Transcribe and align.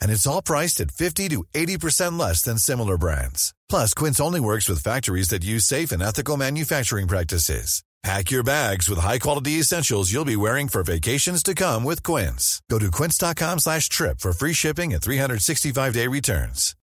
And 0.00 0.10
it's 0.10 0.26
all 0.26 0.42
priced 0.42 0.80
at 0.80 0.90
50 0.90 1.28
to 1.28 1.44
80% 1.54 2.18
less 2.18 2.42
than 2.42 2.58
similar 2.58 2.98
brands. 2.98 3.54
Plus, 3.68 3.94
Quince 3.94 4.20
only 4.20 4.40
works 4.40 4.68
with 4.68 4.82
factories 4.82 5.28
that 5.28 5.44
use 5.44 5.64
safe 5.64 5.92
and 5.92 6.02
ethical 6.02 6.36
manufacturing 6.36 7.06
practices. 7.06 7.82
Pack 8.06 8.30
your 8.30 8.44
bags 8.44 8.88
with 8.88 9.00
high-quality 9.00 9.58
essentials 9.58 10.12
you'll 10.12 10.24
be 10.24 10.36
wearing 10.36 10.68
for 10.68 10.84
vacations 10.84 11.42
to 11.42 11.54
come 11.54 11.82
with 11.82 12.04
Quince. 12.04 12.62
Go 12.70 12.78
to 12.78 12.88
quince.com 12.88 13.58
slash 13.58 13.88
trip 13.88 14.20
for 14.20 14.32
free 14.32 14.52
shipping 14.52 14.94
and 14.94 15.02
365-day 15.02 16.06
returns. 16.06 16.76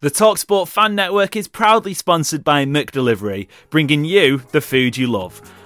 The 0.00 0.10
TalkSport 0.10 0.68
Fan 0.68 0.94
Network 0.94 1.36
is 1.36 1.48
proudly 1.48 1.92
sponsored 1.92 2.44
by 2.44 2.64
McDelivery, 2.64 3.48
bringing 3.68 4.04
you 4.04 4.42
the 4.52 4.60
food 4.60 4.96
you 4.96 5.08
love. 5.08 5.42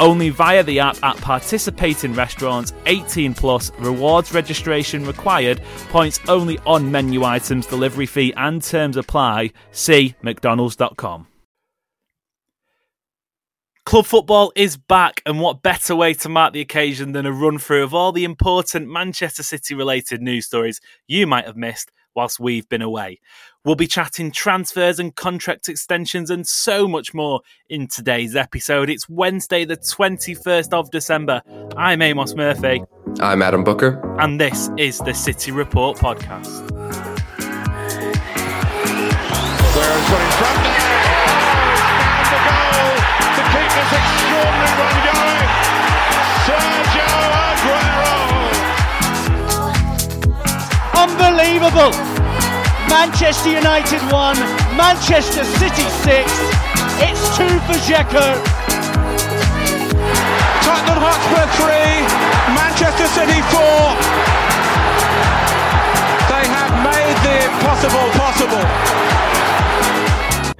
Only 0.00 0.30
via 0.30 0.62
the 0.62 0.80
app 0.80 0.96
at 1.04 1.16
participating 1.18 2.14
restaurants, 2.14 2.72
18 2.86 3.34
plus, 3.34 3.70
rewards 3.78 4.32
registration 4.32 5.04
required, 5.06 5.60
points 5.90 6.18
only 6.26 6.58
on 6.66 6.90
menu 6.90 7.22
items, 7.22 7.66
delivery 7.66 8.06
fee 8.06 8.32
and 8.36 8.62
terms 8.62 8.96
apply. 8.96 9.52
See 9.72 10.14
McDonald's.com. 10.22 11.26
Club 13.84 14.06
football 14.06 14.52
is 14.56 14.76
back, 14.76 15.20
and 15.26 15.40
what 15.40 15.62
better 15.62 15.94
way 15.94 16.14
to 16.14 16.28
mark 16.28 16.52
the 16.52 16.60
occasion 16.60 17.12
than 17.12 17.26
a 17.26 17.32
run 17.32 17.58
through 17.58 17.82
of 17.82 17.92
all 17.92 18.12
the 18.12 18.24
important 18.24 18.88
Manchester 18.88 19.42
City 19.42 19.74
related 19.74 20.22
news 20.22 20.46
stories 20.46 20.80
you 21.08 21.26
might 21.26 21.46
have 21.46 21.56
missed 21.56 21.90
whilst 22.20 22.38
we've 22.38 22.68
been 22.68 22.82
away. 22.82 23.18
We'll 23.64 23.76
be 23.76 23.86
chatting 23.86 24.30
transfers 24.30 24.98
and 24.98 25.16
contract 25.16 25.70
extensions 25.70 26.28
and 26.28 26.46
so 26.46 26.86
much 26.86 27.14
more 27.14 27.40
in 27.70 27.88
today's 27.88 28.36
episode. 28.36 28.90
It's 28.90 29.08
Wednesday, 29.08 29.64
the 29.64 29.78
21st 29.78 30.74
of 30.74 30.90
December. 30.90 31.40
I'm 31.78 32.02
Amos 32.02 32.34
Murphy. 32.34 32.84
I'm 33.22 33.40
Adam 33.40 33.64
Booker. 33.64 33.98
And 34.20 34.38
this 34.38 34.68
is 34.76 34.98
the 34.98 35.14
City 35.14 35.50
Report 35.50 35.96
podcast. 35.96 36.68
Guerrero's 39.72 40.10
got 40.10 40.20
in 40.20 40.30
front 40.36 40.60
there. 40.60 40.76
And 42.20 42.28
the 42.28 42.40
goal 42.44 43.00
to 43.32 43.42
keep 43.48 43.70
this 43.80 43.92
extraordinary 43.96 44.76
run 44.76 44.96
going. 45.08 45.48
Sergio 46.44 47.16
Aguero. 47.48 48.12
Unbelievable. 51.00 52.09
Manchester 52.90 53.50
United 53.50 54.02
1, 54.10 54.36
Manchester 54.76 55.44
City 55.44 55.86
6. 56.02 56.26
It's 57.06 57.22
2 57.38 57.46
for 57.64 57.78
Dzeko. 57.86 58.34
Tottenham 60.66 60.98
Hotspur 60.98 61.46
3, 61.54 61.70
Manchester 62.58 63.06
City 63.14 63.40
4. 63.54 63.94
They 66.34 66.44
have 66.50 66.74
made 66.82 67.16
the 67.22 67.46
impossible 67.46 68.10
possible. 68.18 68.66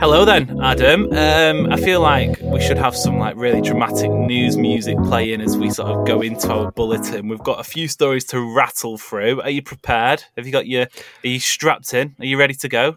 Hello 0.00 0.24
then, 0.24 0.58
Adam. 0.62 1.12
Um, 1.12 1.70
I 1.70 1.76
feel 1.76 2.00
like 2.00 2.40
we 2.40 2.58
should 2.58 2.78
have 2.78 2.96
some 2.96 3.18
like 3.18 3.36
really 3.36 3.60
dramatic 3.60 4.10
news 4.10 4.56
music 4.56 4.96
playing 5.04 5.42
as 5.42 5.58
we 5.58 5.68
sort 5.68 5.90
of 5.90 6.06
go 6.06 6.22
into 6.22 6.50
our 6.50 6.72
bulletin. 6.72 7.28
We've 7.28 7.38
got 7.38 7.60
a 7.60 7.64
few 7.64 7.86
stories 7.86 8.24
to 8.28 8.40
rattle 8.40 8.96
through. 8.96 9.42
Are 9.42 9.50
you 9.50 9.60
prepared? 9.60 10.24
Have 10.38 10.46
you 10.46 10.52
got 10.52 10.66
your? 10.66 10.84
Are 10.84 11.28
you 11.28 11.38
strapped 11.38 11.92
in? 11.92 12.16
Are 12.18 12.24
you 12.24 12.38
ready 12.38 12.54
to 12.54 12.68
go? 12.70 12.96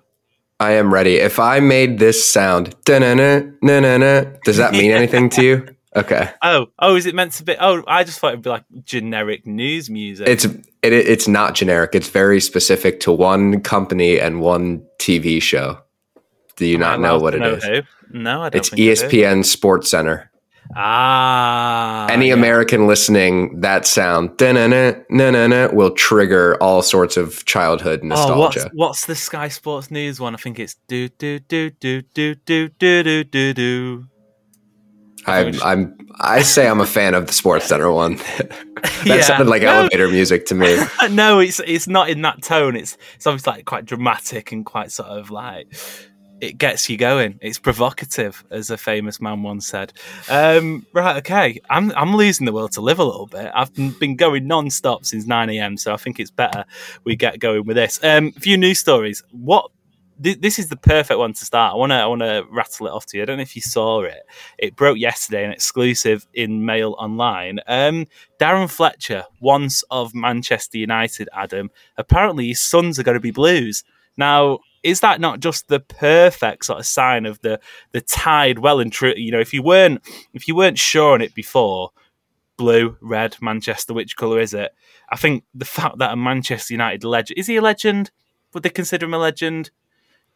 I 0.61 0.71
am 0.71 0.93
ready. 0.93 1.17
If 1.17 1.39
I 1.39 1.59
made 1.59 1.99
this 1.99 2.25
sound, 2.25 2.73
does 2.85 3.01
that 3.01 4.69
mean 4.71 4.91
anything 4.91 5.29
to 5.31 5.43
you? 5.43 5.67
Okay. 5.95 6.27
Oh, 6.41 6.65
oh, 6.79 6.95
is 6.95 7.05
it 7.05 7.13
meant 7.13 7.33
to 7.33 7.43
be? 7.43 7.55
Oh, 7.59 7.83
I 7.85 8.03
just 8.03 8.17
thought 8.17 8.29
it'd 8.29 8.41
be 8.41 8.49
like 8.49 8.63
generic 8.83 9.45
news 9.45 9.91
music. 9.91 10.27
It's 10.27 10.43
it, 10.43 10.63
it's 10.81 11.27
not 11.27 11.53
generic. 11.53 11.93
It's 11.93 12.09
very 12.09 12.41
specific 12.41 12.99
to 13.01 13.11
one 13.11 13.61
company 13.61 14.19
and 14.19 14.41
one 14.41 14.83
TV 14.99 15.39
show. 15.39 15.83
Do 16.55 16.65
you 16.65 16.77
not 16.77 16.99
know 16.99 17.17
what 17.19 17.33
it 17.35 17.39
know 17.39 17.53
is? 17.55 17.63
Who? 17.63 17.81
No, 18.11 18.43
I 18.43 18.49
don't. 18.49 18.59
It's 18.59 18.69
ESPN 18.69 19.43
Sports 19.45 19.89
Center. 19.89 20.29
Ah, 20.75 22.07
Any 22.09 22.27
yeah. 22.29 22.33
American 22.33 22.87
listening, 22.87 23.59
that 23.61 23.85
sound 23.85 24.31
na-na-na, 24.39 25.69
will 25.73 25.91
trigger 25.91 26.57
all 26.61 26.81
sorts 26.81 27.15
of 27.17 27.43
childhood 27.45 27.99
Oh, 28.03 28.07
nostalgia. 28.07 28.59
what's, 28.61 28.73
what's 28.73 29.05
the 29.05 29.15
Sky 29.15 29.47
Sports 29.49 29.91
News 29.91 30.19
one? 30.19 30.33
I 30.33 30.37
think 30.37 30.59
it's 30.59 30.75
do 30.87 31.09
do 31.09 31.39
do 31.39 31.69
do 31.71 32.01
do 32.01 32.35
do 32.35 32.69
do 32.69 33.03
do 33.03 33.23
do 33.23 33.53
do. 33.53 34.05
I'm, 35.25 35.53
I'm, 35.63 35.97
I 36.19 36.41
say 36.41 36.67
I'm 36.67 36.81
a 36.81 36.85
fan 36.85 37.13
of 37.13 37.27
the 37.27 37.33
Sports 37.33 37.65
Center 37.65 37.91
one. 37.91 38.15
that 38.37 39.03
Yeah. 39.05 39.21
sounded 39.21 39.47
like 39.47 39.61
No. 39.61 39.69
elevator 39.69 40.07
music 40.09 40.45
to 40.47 40.55
me. 40.55 40.77
no, 41.11 41.39
it's 41.39 41.61
it's 41.65 41.87
not 41.87 42.09
in 42.09 42.21
that 42.23 42.41
tone. 42.41 42.75
It's 42.75 42.97
it's 43.15 43.25
obviously 43.27 43.53
like 43.53 43.65
quite 43.65 43.85
dramatic 43.85 44.51
and 44.51 44.65
quite 44.65 44.91
sort 44.91 45.09
of 45.09 45.29
like 45.31 45.67
it 46.43 46.57
gets 46.57 46.89
you 46.89 46.97
going. 46.97 47.39
It's 47.41 47.57
provocative, 47.57 48.43
as 48.51 48.69
a 48.69 48.77
famous 48.77 49.21
man 49.21 49.43
once 49.43 49.65
said. 49.65 49.93
Um, 50.29 50.85
right, 50.93 51.15
okay. 51.17 51.59
I'm 51.69 51.91
I'm 51.95 52.15
losing 52.15 52.45
the 52.45 52.51
will 52.51 52.67
to 52.69 52.81
live 52.81 52.99
a 52.99 53.03
little 53.03 53.27
bit. 53.27 53.49
I've 53.55 53.73
been- 53.73 54.17
going 54.17 54.45
non-stop 54.47 55.05
since 55.05 55.25
nine 55.25 55.49
a.m. 55.49 55.77
So 55.77 55.93
I 55.93 55.97
think 55.97 56.19
it's 56.19 56.31
better 56.31 56.65
we 57.05 57.15
get 57.15 57.39
going 57.39 57.65
with 57.65 57.77
this. 57.77 58.03
Um, 58.03 58.33
a 58.35 58.39
few 58.41 58.57
news 58.57 58.79
stories. 58.79 59.23
What 59.31 59.71
thi- 60.21 60.35
this 60.35 60.59
is 60.59 60.67
the 60.67 60.75
perfect 60.75 61.17
one 61.17 61.31
to 61.33 61.45
start. 61.45 61.73
I 61.73 61.77
want 61.77 61.91
to 61.91 61.95
I 61.95 62.05
want 62.05 62.21
to 62.21 62.43
rattle 62.51 62.87
it 62.87 62.91
off 62.91 63.05
to 63.07 63.17
you. 63.17 63.23
I 63.23 63.25
don't 63.25 63.37
know 63.37 63.43
if 63.43 63.55
you 63.55 63.61
saw 63.61 64.01
it. 64.01 64.23
It 64.57 64.75
broke 64.75 64.97
yesterday, 64.97 65.45
an 65.45 65.51
exclusive 65.51 66.27
in 66.33 66.65
Mail 66.65 66.95
Online. 66.99 67.59
Um, 67.67 68.05
Darren 68.39 68.69
Fletcher, 68.69 69.23
once 69.39 69.83
of 69.89 70.13
Manchester 70.13 70.77
United, 70.77 71.29
Adam. 71.33 71.71
Apparently, 71.97 72.49
his 72.49 72.59
sons 72.59 72.99
are 72.99 73.03
going 73.03 73.15
to 73.15 73.21
be 73.21 73.31
Blues. 73.31 73.83
Now, 74.17 74.59
is 74.83 74.99
that 74.99 75.19
not 75.21 75.39
just 75.39 75.67
the 75.69 75.79
perfect 75.79 76.65
sort 76.65 76.79
of 76.79 76.85
sign 76.85 77.25
of 77.25 77.39
the 77.41 77.59
the 77.91 78.01
tide 78.01 78.59
well 78.59 78.79
and 78.79 78.91
true? 78.91 79.13
You 79.15 79.31
know, 79.31 79.39
if 79.39 79.53
you 79.53 79.63
weren't 79.63 80.01
if 80.33 80.47
you 80.47 80.55
weren't 80.55 80.77
sure 80.77 81.13
on 81.13 81.21
it 81.21 81.33
before, 81.33 81.91
blue, 82.57 82.97
red, 83.01 83.37
Manchester, 83.41 83.93
which 83.93 84.15
colour 84.15 84.39
is 84.39 84.53
it? 84.53 84.71
I 85.09 85.15
think 85.15 85.43
the 85.53 85.65
fact 85.65 85.97
that 85.99 86.11
a 86.11 86.15
Manchester 86.15 86.73
United 86.73 87.03
legend 87.03 87.37
is 87.39 87.47
he 87.47 87.55
a 87.55 87.61
legend? 87.61 88.11
Would 88.53 88.63
they 88.63 88.69
consider 88.69 89.05
him 89.05 89.13
a 89.13 89.17
legend? 89.17 89.71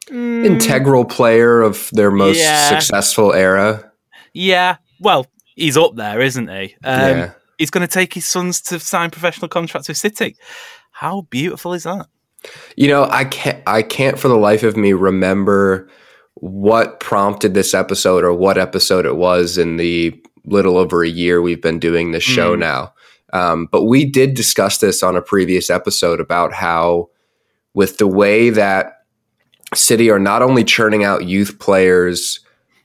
Integral 0.10 1.06
player 1.06 1.62
of 1.62 1.90
their 1.92 2.12
most 2.12 2.40
Yeah. 2.40 2.70
successful 2.70 3.34
era. 3.34 3.92
Yeah. 4.34 4.78
Well, 5.00 5.28
he's 5.56 5.76
up 5.78 5.96
there, 5.96 6.22
isn't 6.22 6.48
he? 6.48 6.76
Um, 6.84 7.18
Yeah. 7.18 7.32
He's 7.58 7.72
going 7.72 7.86
to 7.86 7.92
take 7.92 8.14
his 8.14 8.26
sons 8.26 8.62
to 8.64 8.80
sign 8.80 9.10
professional 9.10 9.50
contracts 9.50 9.88
with 9.88 9.98
City. 9.98 10.38
How 10.92 11.22
beautiful 11.22 11.74
is 11.74 11.84
that? 11.84 12.06
You 12.76 12.88
know, 12.88 13.06
I 13.06 13.26
can't 13.26 13.62
I 13.68 13.82
can't 13.82 14.20
for 14.20 14.28
the 14.28 14.38
life 14.38 14.64
of 14.64 14.78
me 14.78 14.94
remember 14.94 15.90
what 16.36 17.00
prompted 17.00 17.54
this 17.54 17.74
episode 17.74 18.24
or 18.24 18.34
what 18.34 18.58
episode 18.58 19.06
it 19.06 19.16
was 19.18 19.58
in 19.58 19.78
the 19.78 20.14
little 20.46 20.78
over 20.78 21.04
a 21.04 21.10
year 21.10 21.42
we've 21.42 21.62
been 21.62 21.80
doing 21.80 22.12
this 22.12 22.24
show 22.24 22.56
Mm. 22.56 22.60
now. 22.60 22.94
Um, 23.34 23.68
but 23.72 23.84
we 23.86 24.06
did 24.06 24.36
discuss 24.36 24.78
this 24.78 25.04
on 25.04 25.16
a 25.18 25.22
previous 25.22 25.70
episode 25.70 26.22
about 26.22 26.54
how 26.54 27.10
with 27.74 27.98
the 27.98 28.08
way 28.08 28.50
that 28.52 28.94
City 29.76 30.10
are 30.10 30.20
not 30.20 30.42
only 30.42 30.64
churning 30.64 31.04
out 31.04 31.26
youth 31.26 31.60
players 31.60 32.40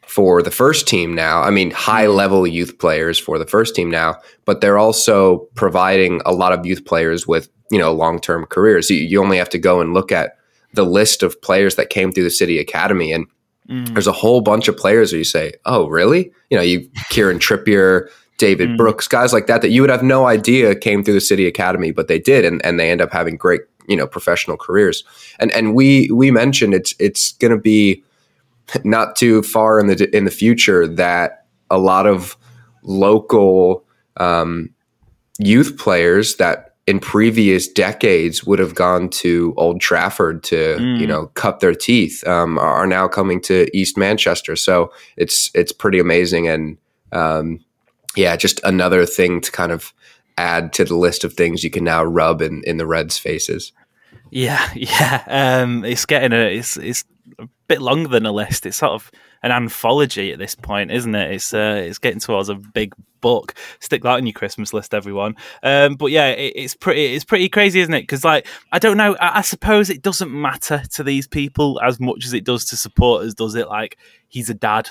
for 0.06 0.42
the 0.42 0.50
first 0.50 0.88
team 0.88 1.14
now, 1.14 1.40
I 1.42 1.50
mean 1.50 1.70
high 1.70 2.06
level 2.08 2.44
youth 2.46 2.78
players 2.78 3.18
for 3.18 3.38
the 3.38 3.46
first 3.46 3.76
team 3.76 3.88
now, 3.90 4.16
but 4.44 4.60
they're 4.60 4.78
also 4.78 5.46
providing 5.54 6.20
a 6.26 6.32
lot 6.32 6.52
of 6.52 6.66
youth 6.66 6.84
players 6.84 7.26
with 7.26 7.48
you 7.72 7.78
know 7.78 7.92
long 7.92 8.20
term 8.20 8.46
careers. 8.46 8.88
You, 8.90 8.98
you 8.98 9.20
only 9.20 9.38
have 9.38 9.48
to 9.50 9.58
go 9.58 9.80
and 9.80 9.92
look 9.94 10.12
at 10.12 10.36
the 10.74 10.84
list 10.84 11.22
of 11.24 11.40
players 11.42 11.74
that 11.76 11.90
came 11.90 12.12
through 12.12 12.24
the 12.24 12.30
City 12.30 12.58
Academy, 12.58 13.12
and 13.12 13.26
Mm. 13.68 13.92
there's 13.92 14.08
a 14.08 14.12
whole 14.12 14.40
bunch 14.40 14.66
of 14.66 14.76
players 14.76 15.12
where 15.12 15.18
you 15.18 15.24
say, 15.24 15.52
"Oh, 15.66 15.86
really?" 15.86 16.32
You 16.50 16.56
know, 16.56 16.62
you 16.64 16.88
Kieran 17.10 17.38
Trippier, 17.38 18.08
David 18.36 18.70
Mm. 18.70 18.76
Brooks, 18.76 19.06
guys 19.06 19.32
like 19.32 19.46
that 19.46 19.62
that 19.62 19.70
you 19.70 19.80
would 19.82 19.90
have 19.90 20.02
no 20.02 20.26
idea 20.26 20.74
came 20.74 21.04
through 21.04 21.14
the 21.14 21.20
City 21.20 21.46
Academy, 21.46 21.92
but 21.92 22.08
they 22.08 22.18
did, 22.18 22.44
and, 22.44 22.60
and 22.66 22.78
they 22.80 22.90
end 22.90 23.00
up 23.00 23.12
having 23.12 23.36
great 23.36 23.60
you 23.88 23.96
know 23.96 24.06
professional 24.06 24.56
careers. 24.56 25.04
And 25.38 25.52
and 25.52 25.74
we 25.76 26.10
we 26.12 26.30
mentioned 26.32 26.74
it's 26.74 26.92
it's 26.98 27.32
going 27.38 27.52
to 27.52 27.56
be 27.56 28.02
not 28.84 29.14
too 29.16 29.42
far 29.42 29.78
in 29.78 29.86
the 29.86 30.16
in 30.16 30.24
the 30.24 30.30
future 30.32 30.88
that 30.88 31.44
a 31.70 31.78
lot 31.78 32.06
of 32.06 32.36
local 32.82 33.84
um, 34.16 34.70
youth 35.38 35.78
players 35.78 36.36
that 36.36 36.71
in 36.86 36.98
previous 36.98 37.68
decades 37.68 38.44
would 38.44 38.58
have 38.58 38.74
gone 38.74 39.08
to 39.08 39.54
Old 39.56 39.80
Trafford 39.80 40.42
to 40.44 40.76
Mm. 40.78 40.98
you 41.00 41.06
know 41.06 41.26
cut 41.34 41.60
their 41.60 41.74
teeth 41.74 42.26
um, 42.26 42.58
are 42.58 42.86
now 42.86 43.06
coming 43.08 43.40
to 43.42 43.66
East 43.76 43.96
Manchester. 43.96 44.56
So 44.56 44.92
it's 45.16 45.50
it's 45.54 45.72
pretty 45.72 45.98
amazing 46.00 46.48
and 46.48 46.76
um, 47.12 47.60
yeah, 48.16 48.36
just 48.36 48.60
another 48.64 49.06
thing 49.06 49.40
to 49.42 49.52
kind 49.52 49.70
of 49.72 49.92
add 50.38 50.72
to 50.72 50.84
the 50.84 50.96
list 50.96 51.24
of 51.24 51.34
things 51.34 51.62
you 51.62 51.70
can 51.70 51.84
now 51.84 52.02
rub 52.02 52.42
in 52.42 52.62
in 52.64 52.78
the 52.78 52.86
Reds' 52.86 53.18
faces. 53.18 53.72
Yeah, 54.30 54.66
yeah. 54.74 55.22
Um, 55.28 55.84
it's 55.84 56.06
getting 56.06 56.32
a 56.32 56.56
it's 56.56 56.76
it's 56.76 57.04
a 57.38 57.46
bit 57.68 57.80
longer 57.80 58.08
than 58.08 58.26
a 58.26 58.32
list. 58.32 58.66
It's 58.66 58.78
sort 58.78 58.92
of 58.92 59.10
an 59.42 59.52
anthology 59.52 60.32
at 60.32 60.38
this 60.38 60.54
point, 60.54 60.90
isn't 60.90 61.14
it? 61.14 61.32
It's 61.32 61.54
uh, 61.54 61.82
it's 61.86 61.98
getting 61.98 62.20
towards 62.20 62.48
a 62.48 62.54
big 62.54 62.94
book. 63.22 63.54
Stick 63.80 64.02
that 64.02 64.16
on 64.16 64.26
your 64.26 64.34
Christmas 64.34 64.74
list, 64.74 64.92
everyone. 64.92 65.36
Um, 65.62 65.94
but 65.94 66.10
yeah, 66.10 66.28
it, 66.28 66.52
it's 66.54 66.74
pretty 66.74 67.14
it's 67.14 67.24
pretty 67.24 67.48
crazy, 67.48 67.80
isn't 67.80 67.94
it? 67.94 68.02
Because 68.02 68.24
like 68.24 68.46
I 68.70 68.78
don't 68.78 68.98
know, 68.98 69.16
I, 69.18 69.38
I 69.38 69.40
suppose 69.40 69.88
it 69.88 70.02
doesn't 70.02 70.30
matter 70.30 70.82
to 70.92 71.02
these 71.02 71.26
people 71.26 71.80
as 71.82 71.98
much 71.98 72.26
as 72.26 72.34
it 72.34 72.44
does 72.44 72.66
to 72.66 72.76
supporters. 72.76 73.34
Does 73.34 73.54
it? 73.54 73.68
Like 73.68 73.96
he's 74.28 74.50
a 74.50 74.54
dad. 74.54 74.90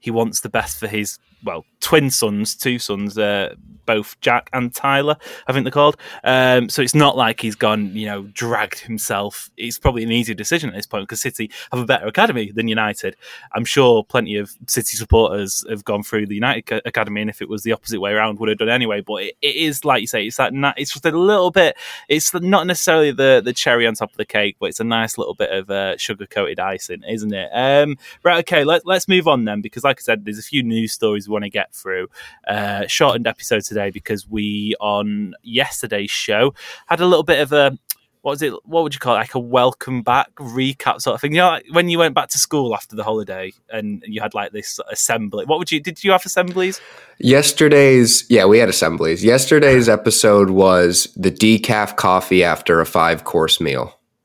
He 0.00 0.10
wants 0.10 0.40
the 0.40 0.50
best 0.50 0.78
for 0.78 0.86
his 0.86 1.18
well 1.44 1.64
twin 1.80 2.10
sons, 2.10 2.54
two 2.54 2.78
sons, 2.78 3.16
uh, 3.16 3.54
both 3.86 4.20
Jack 4.20 4.50
and 4.52 4.74
Tyler, 4.74 5.16
I 5.46 5.52
think 5.52 5.64
they're 5.64 5.72
called. 5.72 5.96
Um, 6.22 6.68
so 6.68 6.82
it's 6.82 6.94
not 6.94 7.16
like 7.16 7.40
he's 7.40 7.54
gone, 7.54 7.96
you 7.96 8.06
know, 8.06 8.22
dragged 8.34 8.80
himself. 8.80 9.50
It's 9.56 9.78
probably 9.78 10.02
an 10.02 10.12
easy 10.12 10.34
decision 10.34 10.68
at 10.68 10.76
this 10.76 10.86
point 10.86 11.04
because 11.04 11.22
City 11.22 11.50
have 11.72 11.80
a 11.80 11.86
better 11.86 12.06
academy 12.06 12.52
than 12.52 12.68
United. 12.68 13.16
I'm 13.54 13.64
sure 13.64 14.04
plenty 14.04 14.36
of 14.36 14.54
City 14.66 14.96
supporters 14.96 15.64
have 15.70 15.84
gone 15.84 16.02
through 16.02 16.26
the 16.26 16.34
United 16.34 16.82
academy, 16.84 17.22
and 17.22 17.30
if 17.30 17.40
it 17.40 17.48
was 17.48 17.62
the 17.62 17.72
opposite 17.72 18.00
way 18.00 18.12
around, 18.12 18.38
would 18.38 18.50
have 18.50 18.58
done 18.58 18.68
anyway. 18.68 19.00
But 19.00 19.22
it, 19.22 19.36
it 19.40 19.56
is 19.56 19.84
like 19.84 20.02
you 20.02 20.06
say, 20.06 20.26
it's 20.26 20.36
that 20.36 20.52
na- 20.52 20.74
it's 20.76 20.92
just 20.92 21.06
a 21.06 21.10
little 21.10 21.50
bit. 21.50 21.76
It's 22.08 22.34
not 22.34 22.66
necessarily 22.66 23.12
the 23.12 23.40
the 23.42 23.54
cherry 23.54 23.86
on 23.86 23.94
top 23.94 24.10
of 24.10 24.16
the 24.18 24.26
cake, 24.26 24.56
but 24.60 24.66
it's 24.66 24.80
a 24.80 24.84
nice 24.84 25.16
little 25.16 25.34
bit 25.34 25.50
of 25.50 25.70
uh, 25.70 25.96
sugar 25.96 26.26
coated 26.26 26.60
icing, 26.60 27.02
isn't 27.08 27.32
it? 27.32 27.48
Um, 27.54 27.96
right, 28.22 28.40
okay, 28.40 28.64
let, 28.64 28.84
let's 28.84 29.08
move 29.08 29.26
on 29.26 29.46
then 29.46 29.62
because, 29.62 29.84
like 29.84 29.98
I 30.00 30.02
said, 30.02 30.26
there's 30.26 30.38
a 30.38 30.42
few 30.42 30.62
news 30.62 30.92
stories 30.92 31.27
we 31.28 31.32
want 31.32 31.44
to 31.44 31.50
get 31.50 31.74
through. 31.74 32.08
Uh, 32.46 32.86
shortened 32.86 33.26
episode 33.26 33.62
today 33.64 33.90
because 33.90 34.28
we 34.28 34.74
on 34.80 35.34
yesterday's 35.42 36.10
show 36.10 36.54
had 36.86 37.00
a 37.00 37.06
little 37.06 37.24
bit 37.24 37.40
of 37.40 37.52
a 37.52 37.78
what 38.22 38.32
was 38.32 38.42
it? 38.42 38.52
What 38.64 38.82
would 38.82 38.94
you 38.94 39.00
call 39.00 39.14
it? 39.14 39.18
Like 39.18 39.34
a 39.34 39.38
welcome 39.38 40.02
back 40.02 40.34
recap 40.34 41.00
sort 41.00 41.14
of 41.14 41.20
thing. 41.20 41.32
You 41.32 41.38
know, 41.38 41.48
like 41.48 41.66
when 41.70 41.88
you 41.88 41.98
went 41.98 42.14
back 42.14 42.28
to 42.30 42.38
school 42.38 42.74
after 42.74 42.96
the 42.96 43.04
holiday 43.04 43.52
and 43.70 44.02
you 44.06 44.20
had 44.20 44.34
like 44.34 44.52
this 44.52 44.80
assembly. 44.90 45.44
What 45.44 45.58
would 45.58 45.70
you? 45.70 45.80
Did 45.80 46.02
you 46.02 46.12
have 46.12 46.26
assemblies? 46.26 46.80
Yesterday's, 47.18 48.28
yeah, 48.28 48.44
we 48.44 48.58
had 48.58 48.68
assemblies. 48.68 49.24
Yesterday's 49.24 49.88
episode 49.88 50.50
was 50.50 51.08
the 51.16 51.30
decaf 51.30 51.96
coffee 51.96 52.42
after 52.44 52.80
a 52.80 52.86
five 52.86 53.24
course 53.24 53.60
meal. 53.60 53.98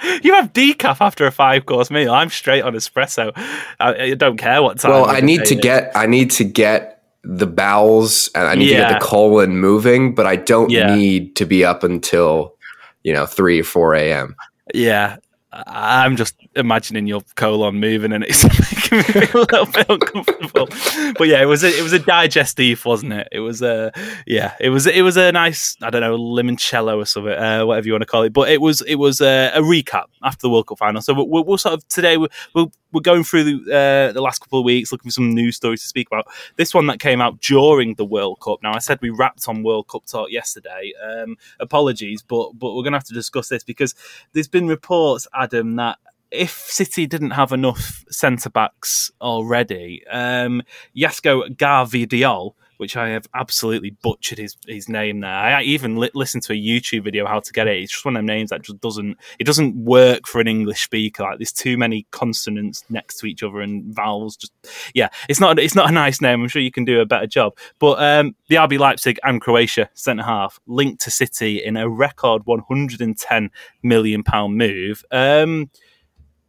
You 0.22 0.34
have 0.34 0.52
decaf 0.52 0.98
after 1.00 1.26
a 1.26 1.30
five 1.32 1.66
course 1.66 1.90
meal. 1.90 2.12
I'm 2.12 2.30
straight 2.30 2.62
on 2.62 2.74
espresso. 2.74 3.32
I, 3.80 3.94
I 4.02 4.14
don't 4.14 4.36
care 4.36 4.62
what 4.62 4.78
time. 4.78 4.92
Well, 4.92 5.06
I 5.08 5.20
need 5.20 5.44
to 5.46 5.54
it 5.54 5.62
get, 5.62 5.92
I 5.96 6.06
need 6.06 6.30
to 6.32 6.44
get 6.44 7.02
the 7.24 7.46
bowels 7.46 8.30
and 8.34 8.46
I 8.48 8.54
need 8.54 8.68
to 8.68 8.74
get 8.76 9.00
the 9.00 9.04
colon 9.04 9.58
moving, 9.58 10.14
but 10.14 10.26
I 10.26 10.36
don't 10.36 10.70
Yeah. 10.70 10.94
need 10.94 11.36
to 11.36 11.44
be 11.46 11.64
up 11.64 11.82
until, 11.84 12.54
you 13.02 13.12
know, 13.12 13.26
3 13.26 13.60
or 13.60 13.64
4 13.64 13.94
a.m. 13.94 14.36
Yeah. 14.72 15.16
I'm 15.50 16.16
just 16.16 16.36
imagining 16.56 17.06
your 17.06 17.22
colon 17.34 17.80
moving, 17.80 18.12
and 18.12 18.22
it's 18.22 18.44
making 18.72 18.98
me 18.98 19.04
feel 19.04 19.40
a 19.40 19.48
little 19.50 19.66
bit 19.66 19.86
uncomfortable. 19.88 20.68
But 21.16 21.28
yeah, 21.28 21.40
it 21.40 21.46
was 21.46 21.64
a, 21.64 21.68
it 21.68 21.82
was 21.82 21.94
a 21.94 21.98
digestive, 21.98 22.84
wasn't 22.84 23.14
it? 23.14 23.28
It 23.32 23.40
was 23.40 23.62
a 23.62 23.92
yeah, 24.26 24.54
it 24.60 24.68
was 24.68 24.86
it 24.86 25.02
was 25.02 25.16
a 25.16 25.32
nice 25.32 25.76
I 25.82 25.88
don't 25.88 26.02
know 26.02 26.18
limoncello 26.18 26.96
or 26.98 27.06
something, 27.06 27.32
uh, 27.32 27.64
whatever 27.64 27.86
you 27.86 27.92
want 27.92 28.02
to 28.02 28.06
call 28.06 28.24
it. 28.24 28.32
But 28.32 28.50
it 28.50 28.60
was 28.60 28.82
it 28.82 28.96
was 28.96 29.22
a, 29.22 29.50
a 29.54 29.60
recap 29.60 30.04
after 30.22 30.42
the 30.42 30.50
World 30.50 30.66
Cup 30.66 30.78
final. 30.78 31.00
So 31.00 31.14
we'll, 31.14 31.44
we'll 31.44 31.58
sort 31.58 31.74
of 31.74 31.88
today 31.88 32.18
we're, 32.18 32.28
we'll, 32.54 32.70
we're 32.92 33.00
going 33.00 33.24
through 33.24 33.44
the, 33.44 33.74
uh, 33.74 34.12
the 34.12 34.20
last 34.20 34.40
couple 34.40 34.58
of 34.58 34.64
weeks, 34.64 34.92
looking 34.92 35.10
for 35.10 35.14
some 35.14 35.34
news 35.34 35.56
stories 35.56 35.82
to 35.82 35.86
speak 35.86 36.08
about. 36.08 36.26
This 36.56 36.74
one 36.74 36.86
that 36.86 37.00
came 37.00 37.20
out 37.20 37.40
during 37.40 37.94
the 37.94 38.04
World 38.04 38.40
Cup. 38.40 38.62
Now 38.62 38.74
I 38.74 38.78
said 38.78 38.98
we 39.00 39.10
wrapped 39.10 39.48
on 39.48 39.62
World 39.62 39.88
Cup 39.88 40.06
talk 40.06 40.30
yesterday. 40.30 40.92
Um, 41.02 41.36
apologies, 41.60 42.22
but 42.22 42.52
but 42.58 42.74
we're 42.74 42.82
going 42.82 42.92
to 42.92 42.98
have 42.98 43.04
to 43.04 43.14
discuss 43.14 43.48
this 43.48 43.64
because 43.64 43.94
there's 44.32 44.48
been 44.48 44.68
reports, 44.68 45.26
Adam, 45.34 45.76
that 45.76 45.98
if 46.30 46.50
City 46.50 47.06
didn't 47.06 47.30
have 47.30 47.52
enough 47.52 48.04
centre 48.10 48.50
backs 48.50 49.10
already, 49.20 50.06
um, 50.08 50.62
Yasko 50.96 51.56
Garvidiol, 51.56 52.54
which 52.78 52.96
I 52.96 53.10
have 53.10 53.26
absolutely 53.34 53.90
butchered 54.02 54.38
his, 54.38 54.56
his 54.66 54.88
name 54.88 55.20
there. 55.20 55.30
I 55.30 55.62
even 55.62 55.96
li- 55.96 56.10
listened 56.14 56.42
to 56.44 56.52
a 56.52 56.56
YouTube 56.56 57.04
video 57.04 57.26
how 57.26 57.40
to 57.40 57.52
get 57.52 57.68
it. 57.68 57.76
It's 57.76 57.92
just 57.92 58.04
one 58.04 58.16
of 58.16 58.20
them 58.20 58.26
names 58.26 58.50
that 58.50 58.62
just 58.62 58.80
doesn't 58.80 59.16
it 59.38 59.44
doesn't 59.44 59.76
work 59.76 60.26
for 60.26 60.40
an 60.40 60.48
English 60.48 60.82
speaker. 60.82 61.24
Like 61.24 61.38
there's 61.38 61.52
too 61.52 61.76
many 61.76 62.06
consonants 62.10 62.84
next 62.88 63.18
to 63.18 63.26
each 63.26 63.42
other 63.42 63.60
and 63.60 63.94
vowels. 63.94 64.36
Just 64.36 64.52
yeah, 64.94 65.08
it's 65.28 65.40
not 65.40 65.58
it's 65.58 65.74
not 65.74 65.90
a 65.90 65.92
nice 65.92 66.20
name. 66.20 66.42
I'm 66.42 66.48
sure 66.48 66.62
you 66.62 66.72
can 66.72 66.84
do 66.84 67.00
a 67.00 67.06
better 67.06 67.26
job. 67.26 67.56
But 67.78 68.02
um, 68.02 68.34
the 68.48 68.56
RB 68.56 68.78
Leipzig 68.78 69.18
and 69.24 69.40
Croatia 69.40 69.90
centre 69.94 70.22
half 70.22 70.58
linked 70.66 71.02
to 71.02 71.10
City 71.10 71.62
in 71.62 71.76
a 71.76 71.88
record 71.88 72.42
110 72.46 73.50
million 73.82 74.22
pound 74.22 74.56
move. 74.56 75.04
Um, 75.10 75.70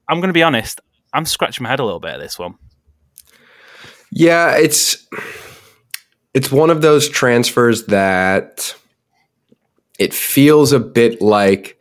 I'm 0.07 0.19
going 0.19 0.29
to 0.29 0.33
be 0.33 0.43
honest. 0.43 0.79
I'm 1.13 1.25
scratching 1.25 1.63
my 1.63 1.69
head 1.69 1.79
a 1.79 1.85
little 1.85 1.99
bit 1.99 2.11
at 2.11 2.19
this 2.19 2.37
one. 2.37 2.55
Yeah, 4.11 4.55
it's 4.57 5.07
it's 6.39 6.53
one 6.53 6.69
of 6.69 6.81
those 6.81 7.09
transfers 7.09 7.87
that 7.87 8.73
it 9.99 10.13
feels 10.13 10.71
a 10.71 10.79
bit 10.79 11.21
like 11.21 11.77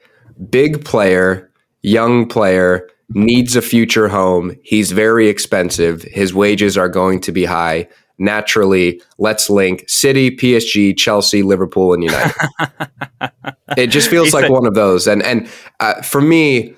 big 0.50 0.84
player, 0.84 1.48
young 1.82 2.26
player 2.26 2.90
needs 3.10 3.54
a 3.54 3.62
future 3.62 4.08
home. 4.08 4.56
He's 4.64 4.90
very 4.90 5.28
expensive. 5.28 6.02
His 6.02 6.34
wages 6.34 6.76
are 6.76 6.88
going 6.88 7.20
to 7.20 7.30
be 7.30 7.44
high. 7.44 7.86
Naturally, 8.18 9.00
let's 9.18 9.48
link 9.48 9.88
City, 9.88 10.28
PSG, 10.36 10.96
Chelsea, 10.98 11.44
Liverpool, 11.44 11.94
and 11.94 12.02
United. 12.02 12.34
it 13.76 13.86
just 13.86 14.10
feels 14.10 14.26
He's 14.26 14.34
like 14.34 14.50
one 14.50 14.66
of 14.66 14.74
those. 14.74 15.06
And 15.06 15.22
and 15.22 15.48
uh, 15.78 16.02
for 16.02 16.20
me, 16.20 16.74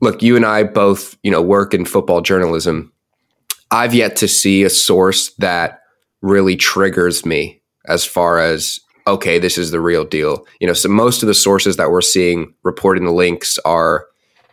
look, 0.00 0.22
you 0.22 0.36
and 0.36 0.46
I 0.46 0.62
both, 0.62 1.18
you 1.24 1.32
know, 1.32 1.42
work 1.42 1.74
in 1.74 1.84
football 1.84 2.20
journalism. 2.20 2.92
I've 3.72 3.92
yet 3.92 4.14
to 4.18 4.28
see 4.28 4.62
a 4.62 4.70
source 4.70 5.32
that 5.38 5.80
really 6.20 6.56
triggers 6.56 7.24
me 7.24 7.60
as 7.86 8.04
far 8.04 8.38
as 8.38 8.80
okay, 9.06 9.38
this 9.38 9.56
is 9.56 9.70
the 9.70 9.80
real 9.80 10.04
deal. 10.04 10.46
You 10.60 10.66
know, 10.66 10.74
so 10.74 10.88
most 10.88 11.22
of 11.22 11.26
the 11.28 11.34
sources 11.34 11.76
that 11.78 11.90
we're 11.90 12.02
seeing 12.02 12.52
reporting 12.62 13.06
the 13.06 13.10
links 13.12 13.58
are 13.64 14.06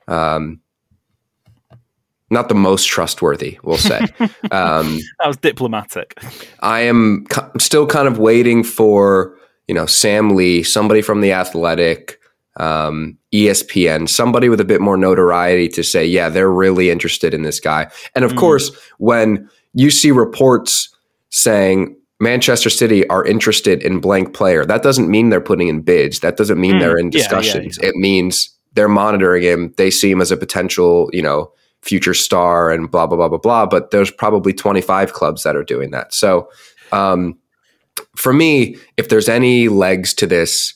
um, 0.08 0.62
not 2.30 2.48
the 2.50 2.56
most 2.56 2.88
trustworthy. 2.88 3.60
We'll 3.64 3.78
say. 3.78 4.00
um, 4.52 5.00
That 5.20 5.28
was 5.28 5.38
diplomatic. 5.38 6.18
I 6.62 6.82
am 6.82 7.26
ki- 7.30 7.42
I'm 7.54 7.60
still 7.60 7.86
kind 7.86 8.08
of 8.08 8.18
waiting 8.18 8.64
for 8.64 9.38
you 9.68 9.76
know 9.76 9.86
Sam 9.86 10.36
Lee, 10.36 10.64
somebody 10.64 11.02
from 11.02 11.22
the 11.22 11.34
Athletic, 11.34 12.20
um, 12.58 13.18
ESPN, 13.34 14.08
somebody 14.08 14.48
with 14.48 14.62
a 14.62 14.66
bit 14.66 14.80
more 14.82 14.96
notoriety 14.98 15.68
to 15.70 15.84
say, 15.84 16.06
yeah, 16.06 16.30
they're 16.30 16.52
really 16.52 16.90
interested 16.90 17.34
in 17.34 17.42
this 17.44 17.60
guy. 17.60 17.92
And 18.16 18.24
of 18.24 18.32
Mm. 18.34 18.38
course, 18.38 18.72
when 19.00 19.50
you 19.74 19.92
see 19.92 20.12
reports 20.12 20.95
saying 21.36 21.94
Manchester 22.22 22.70
City 22.70 23.06
are 23.10 23.26
interested 23.26 23.84
in 23.84 24.00
blank 24.00 24.34
player, 24.34 24.66
that 24.66 24.82
doesn't 24.84 25.10
mean 25.10 25.30
they're 25.30 25.42
putting 25.42 25.68
in 25.68 25.82
bids. 25.82 26.22
That 26.22 26.38
doesn't 26.38 26.60
mean 26.60 26.76
Mm. 26.76 26.80
they're 26.80 26.98
in 26.98 27.08
Yeah, 27.08 27.20
yeah, 27.20 27.24
discussions. 27.24 27.78
It 27.80 27.94
means 27.96 28.50
they're 28.74 28.88
monitoring 28.88 29.44
him. 29.44 29.74
They 29.76 29.92
see 29.92 30.12
him 30.12 30.22
as 30.22 30.32
a 30.32 30.38
potential, 30.38 31.10
you 31.12 31.22
know, 31.22 31.52
future 31.82 32.14
star 32.14 32.72
and 32.72 32.90
blah 32.90 33.06
blah 33.06 33.18
blah 33.18 33.28
blah 33.28 33.38
blah. 33.38 33.66
But 33.66 33.92
there's 33.92 34.12
probably 34.12 34.54
25 34.54 35.12
clubs 35.12 35.44
that 35.44 35.58
are 35.58 35.64
doing 35.64 35.92
that. 35.92 36.14
So 36.14 36.48
um, 36.94 37.38
for 38.16 38.32
me, 38.32 38.78
if 38.96 39.10
there's 39.10 39.28
any 39.28 39.68
legs 39.68 40.14
to 40.16 40.26
this, 40.26 40.74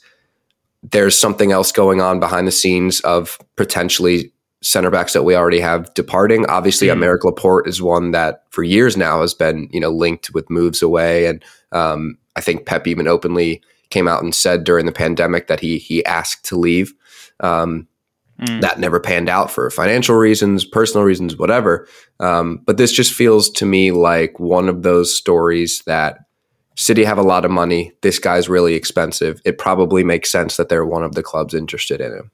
there's 0.83 1.17
something 1.17 1.53
else 1.53 1.71
going 1.71 2.01
on 2.01 2.19
behind 2.19 2.47
the 2.47 2.51
scenes 2.51 2.99
of 3.01 3.37
potentially 3.55 4.33
center 4.61 4.89
backs 4.89 5.13
that 5.13 5.23
we 5.23 5.35
already 5.35 5.59
have 5.59 5.93
departing. 5.93 6.45
Obviously, 6.47 6.87
Mm. 6.87 6.97
Aymeric 6.97 7.23
Laporte 7.23 7.67
is 7.67 7.81
one 7.81 8.11
that 8.11 8.43
for 8.49 8.63
years 8.63 8.97
now 8.97 9.21
has 9.21 9.33
been 9.33 9.69
you 9.71 9.79
know 9.79 9.89
linked 9.91 10.33
with 10.33 10.49
moves 10.49 10.81
away, 10.81 11.25
and 11.27 11.43
um, 11.71 12.17
I 12.35 12.41
think 12.41 12.65
Pep 12.65 12.87
even 12.87 13.07
openly 13.07 13.61
came 13.89 14.07
out 14.07 14.21
and 14.21 14.35
said 14.35 14.63
during 14.63 14.85
the 14.85 14.91
pandemic 14.91 15.47
that 15.47 15.59
he 15.59 15.77
he 15.77 16.03
asked 16.05 16.45
to 16.45 16.57
leave. 16.57 16.93
Um, 17.39 17.87
Mm. 18.41 18.61
that 18.61 18.79
never 18.79 19.01
panned 19.01 19.27
out 19.27 19.51
for 19.51 19.69
financial 19.69 20.15
reasons, 20.15 20.63
personal 20.63 21.03
reasons, 21.03 21.35
whatever. 21.37 21.85
Um, 22.21 22.61
but 22.65 22.77
this 22.77 22.93
just 22.93 23.11
feels 23.11 23.49
to 23.49 23.65
me 23.65 23.91
like 23.91 24.39
one 24.39 24.69
of 24.69 24.81
those 24.81 25.13
stories 25.13 25.83
that 25.87 26.19
City 26.77 27.03
have 27.03 27.17
a 27.17 27.21
lot 27.21 27.43
of 27.43 27.51
money. 27.51 27.91
This 28.01 28.17
guy's 28.17 28.47
really 28.47 28.75
expensive. 28.75 29.41
It 29.43 29.57
probably 29.57 30.05
makes 30.05 30.31
sense 30.31 30.55
that 30.55 30.69
they're 30.69 30.85
one 30.85 31.03
of 31.03 31.15
the 31.15 31.21
clubs 31.21 31.53
interested 31.53 31.99
in 31.99 32.13
him. 32.13 32.31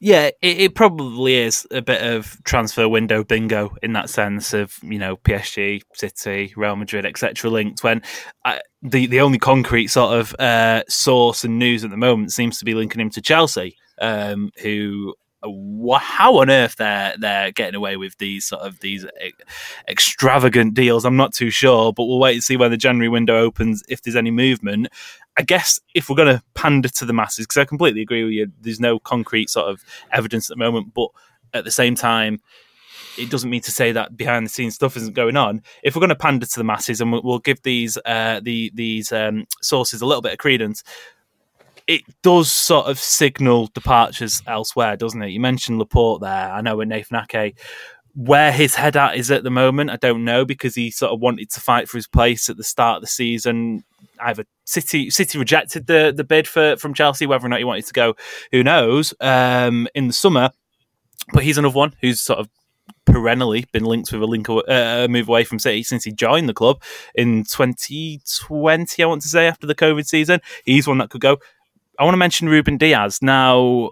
Yeah, 0.00 0.30
it, 0.42 0.60
it, 0.60 0.74
probably 0.74 1.36
is 1.36 1.66
a 1.70 1.82
bit 1.82 2.02
of 2.02 2.42
transfer 2.44 2.88
window 2.88 3.22
bingo 3.22 3.76
in 3.82 3.92
that 3.92 4.10
sense 4.10 4.52
of 4.52 4.76
you 4.82 4.98
know 4.98 5.16
PSG, 5.16 5.82
City, 5.94 6.52
Real 6.56 6.76
Madrid, 6.76 7.06
etc. 7.06 7.50
linked. 7.50 7.84
When 7.84 8.02
I, 8.44 8.60
the 8.82 9.06
the 9.06 9.20
only 9.20 9.38
concrete 9.38 9.88
sort 9.88 10.18
of 10.18 10.34
uh, 10.40 10.82
source 10.88 11.44
and 11.44 11.58
news 11.58 11.84
at 11.84 11.90
the 11.90 11.96
moment 11.96 12.32
seems 12.32 12.58
to 12.58 12.64
be 12.64 12.74
linking 12.74 13.00
him 13.00 13.10
to 13.10 13.20
Chelsea, 13.20 13.76
um, 14.00 14.50
who 14.60 15.14
how 15.98 16.38
on 16.38 16.50
earth 16.50 16.76
they're 16.76 17.14
they're 17.18 17.50
getting 17.50 17.74
away 17.74 17.96
with 17.96 18.16
these 18.18 18.44
sort 18.44 18.62
of 18.62 18.78
these 18.80 19.04
extravagant 19.88 20.74
deals. 20.74 21.04
I'm 21.04 21.16
not 21.16 21.34
too 21.34 21.50
sure, 21.50 21.92
but 21.92 22.04
we'll 22.04 22.18
wait 22.18 22.34
and 22.34 22.44
see 22.44 22.56
when 22.56 22.70
the 22.70 22.76
January 22.76 23.08
window 23.08 23.36
opens 23.38 23.82
if 23.88 24.02
there's 24.02 24.16
any 24.16 24.30
movement. 24.30 24.88
I 25.36 25.42
guess 25.42 25.80
if 25.94 26.08
we're 26.08 26.16
going 26.16 26.36
to 26.36 26.42
pander 26.54 26.88
to 26.90 27.04
the 27.04 27.12
masses, 27.12 27.46
because 27.46 27.60
I 27.60 27.64
completely 27.64 28.02
agree 28.02 28.24
with 28.24 28.32
you, 28.32 28.52
there's 28.60 28.80
no 28.80 28.98
concrete 28.98 29.48
sort 29.50 29.70
of 29.70 29.82
evidence 30.10 30.50
at 30.50 30.56
the 30.56 30.64
moment, 30.64 30.92
but 30.94 31.08
at 31.54 31.64
the 31.64 31.70
same 31.70 31.94
time, 31.94 32.40
it 33.18 33.30
doesn't 33.30 33.50
mean 33.50 33.60
to 33.62 33.70
say 33.70 33.92
that 33.92 34.16
behind 34.16 34.46
the 34.46 34.50
scenes 34.50 34.74
stuff 34.74 34.96
isn't 34.96 35.14
going 35.14 35.36
on. 35.36 35.62
If 35.82 35.94
we're 35.94 36.00
going 36.00 36.10
to 36.10 36.14
pander 36.14 36.46
to 36.46 36.60
the 36.60 36.64
masses 36.64 37.00
and 37.00 37.12
we'll, 37.12 37.38
give 37.38 37.62
these 37.62 37.98
uh, 38.04 38.40
the 38.42 38.70
these 38.74 39.12
um, 39.12 39.46
sources 39.60 40.00
a 40.00 40.06
little 40.06 40.22
bit 40.22 40.32
of 40.32 40.38
credence, 40.38 40.82
it 41.86 42.02
does 42.22 42.50
sort 42.50 42.86
of 42.86 42.98
signal 42.98 43.66
departures 43.68 44.42
elsewhere, 44.46 44.96
doesn't 44.96 45.22
it? 45.22 45.30
You 45.30 45.40
mentioned 45.40 45.78
Laporte 45.78 46.22
there. 46.22 46.52
I 46.52 46.60
know 46.60 46.76
with 46.76 46.88
Nathan 46.88 47.18
Ake, 47.30 47.58
where 48.14 48.52
his 48.52 48.74
head 48.74 48.96
at 48.96 49.16
is 49.16 49.30
at 49.30 49.42
the 49.42 49.50
moment, 49.50 49.90
I 49.90 49.96
don't 49.96 50.24
know 50.24 50.44
because 50.44 50.74
he 50.74 50.90
sort 50.90 51.12
of 51.12 51.20
wanted 51.20 51.50
to 51.50 51.60
fight 51.60 51.88
for 51.88 51.96
his 51.96 52.06
place 52.06 52.50
at 52.50 52.56
the 52.56 52.64
start 52.64 52.96
of 52.96 53.02
the 53.02 53.08
season. 53.08 53.84
Either 54.20 54.44
City 54.64 55.10
City 55.10 55.38
rejected 55.38 55.86
the 55.86 56.12
the 56.14 56.24
bid 56.24 56.46
for 56.46 56.76
from 56.76 56.94
Chelsea, 56.94 57.26
whether 57.26 57.46
or 57.46 57.48
not 57.48 57.58
he 57.58 57.64
wanted 57.64 57.86
to 57.86 57.92
go, 57.92 58.14
who 58.50 58.62
knows? 58.62 59.14
Um, 59.20 59.88
in 59.94 60.08
the 60.08 60.12
summer, 60.12 60.50
but 61.32 61.42
he's 61.42 61.58
another 61.58 61.74
one 61.74 61.94
who's 62.00 62.20
sort 62.20 62.38
of 62.38 62.48
perennially 63.04 63.64
been 63.72 63.84
linked 63.84 64.12
with 64.12 64.22
a 64.22 64.26
link 64.26 64.48
uh, 64.48 65.06
move 65.08 65.28
away 65.28 65.44
from 65.44 65.58
City 65.58 65.82
since 65.82 66.04
he 66.04 66.12
joined 66.12 66.48
the 66.48 66.54
club 66.54 66.82
in 67.14 67.44
2020. 67.44 69.02
I 69.02 69.06
want 69.06 69.22
to 69.22 69.28
say 69.28 69.46
after 69.46 69.66
the 69.66 69.74
COVID 69.74 70.06
season, 70.06 70.40
he's 70.64 70.86
one 70.86 70.98
that 70.98 71.10
could 71.10 71.20
go. 71.20 71.38
I 71.98 72.04
want 72.04 72.14
to 72.14 72.18
mention 72.18 72.48
Ruben 72.48 72.78
Dias 72.78 73.22
Now, 73.22 73.90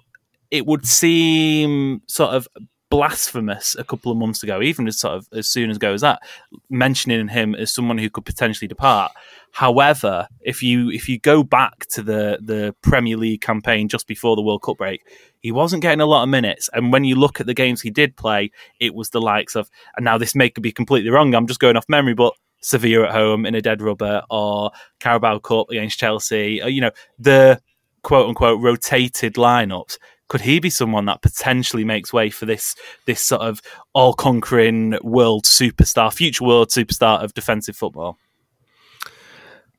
it 0.51 0.67
would 0.67 0.87
seem 0.87 2.03
sort 2.07 2.35
of 2.35 2.49
blasphemous 2.91 3.77
a 3.79 3.85
couple 3.85 4.11
of 4.11 4.19
months 4.19 4.43
ago, 4.43 4.61
even 4.61 4.87
as 4.89 4.99
sort 4.99 5.15
of 5.15 5.29
as 5.33 5.49
soon 5.49 5.71
as 5.71 5.77
ago 5.77 5.95
as 5.95 6.01
that, 6.01 6.21
mentioning 6.69 7.29
him 7.29 7.55
as 7.55 7.73
someone 7.73 7.99
who 7.99 8.11
could 8.11 8.25
potentially 8.25 8.69
depart. 8.69 9.13
However, 9.53 10.29
if 10.41 10.63
you 10.63 10.91
if 10.91 11.09
you 11.09 11.19
go 11.19 11.43
back 11.43 11.87
to 11.91 12.03
the 12.03 12.39
the 12.43 12.75
Premier 12.83 13.17
League 13.17 13.41
campaign 13.41 13.89
just 13.89 14.07
before 14.07 14.37
the 14.37 14.43
World 14.43 14.63
Cup 14.63 14.79
break, 14.79 15.03
he 15.41 15.53
wasn't 15.53 15.83
getting 15.83 16.01
a 16.01 16.07
lot 16.07 16.25
of 16.25 16.29
minutes. 16.29 16.69
And 16.73 16.93
when 16.93 17.05
you 17.05 17.15
look 17.15 17.41
at 17.41 17.47
the 17.47 17.55
games 17.55 17.81
he 17.81 17.91
did 17.91 18.17
play, 18.17 18.51
it 18.81 18.95
was 18.95 19.11
the 19.11 19.21
likes 19.21 19.55
of 19.55 19.71
and 19.97 20.05
now 20.05 20.19
this 20.19 20.35
may 20.35 20.51
be 20.61 20.73
completely 20.73 21.11
wrong. 21.11 21.35
I'm 21.35 21.47
just 21.47 21.61
going 21.61 21.77
off 21.77 21.89
memory, 21.89 22.15
but 22.15 22.35
Sevilla 22.61 23.07
at 23.07 23.13
home 23.13 23.47
in 23.47 23.55
a 23.55 23.63
dead 23.63 23.81
rubber 23.81 24.23
or 24.29 24.73
Carabao 24.99 25.39
Cup 25.39 25.71
against 25.71 25.99
Chelsea, 25.99 26.61
or, 26.63 26.69
you 26.69 26.81
know 26.81 26.91
the 27.19 27.61
quote 28.03 28.29
unquote 28.29 28.61
rotated 28.61 29.35
lineups 29.35 29.97
could 30.31 30.41
he 30.43 30.61
be 30.61 30.71
someone 30.71 31.07
that 31.07 31.23
potentially 31.23 31.85
makes 31.85 32.13
way 32.13 32.31
for 32.31 32.47
this 32.47 32.77
this 33.05 33.21
sort 33.21 33.43
of 33.43 33.61
all 33.93 34.15
conquering 34.15 34.97
world 35.03 35.45
superstar, 35.45 36.15
future 36.15 36.45
world 36.45 36.69
superstar 36.69 37.23
of 37.23 37.35
defensive 37.35 37.77
football? 37.77 38.17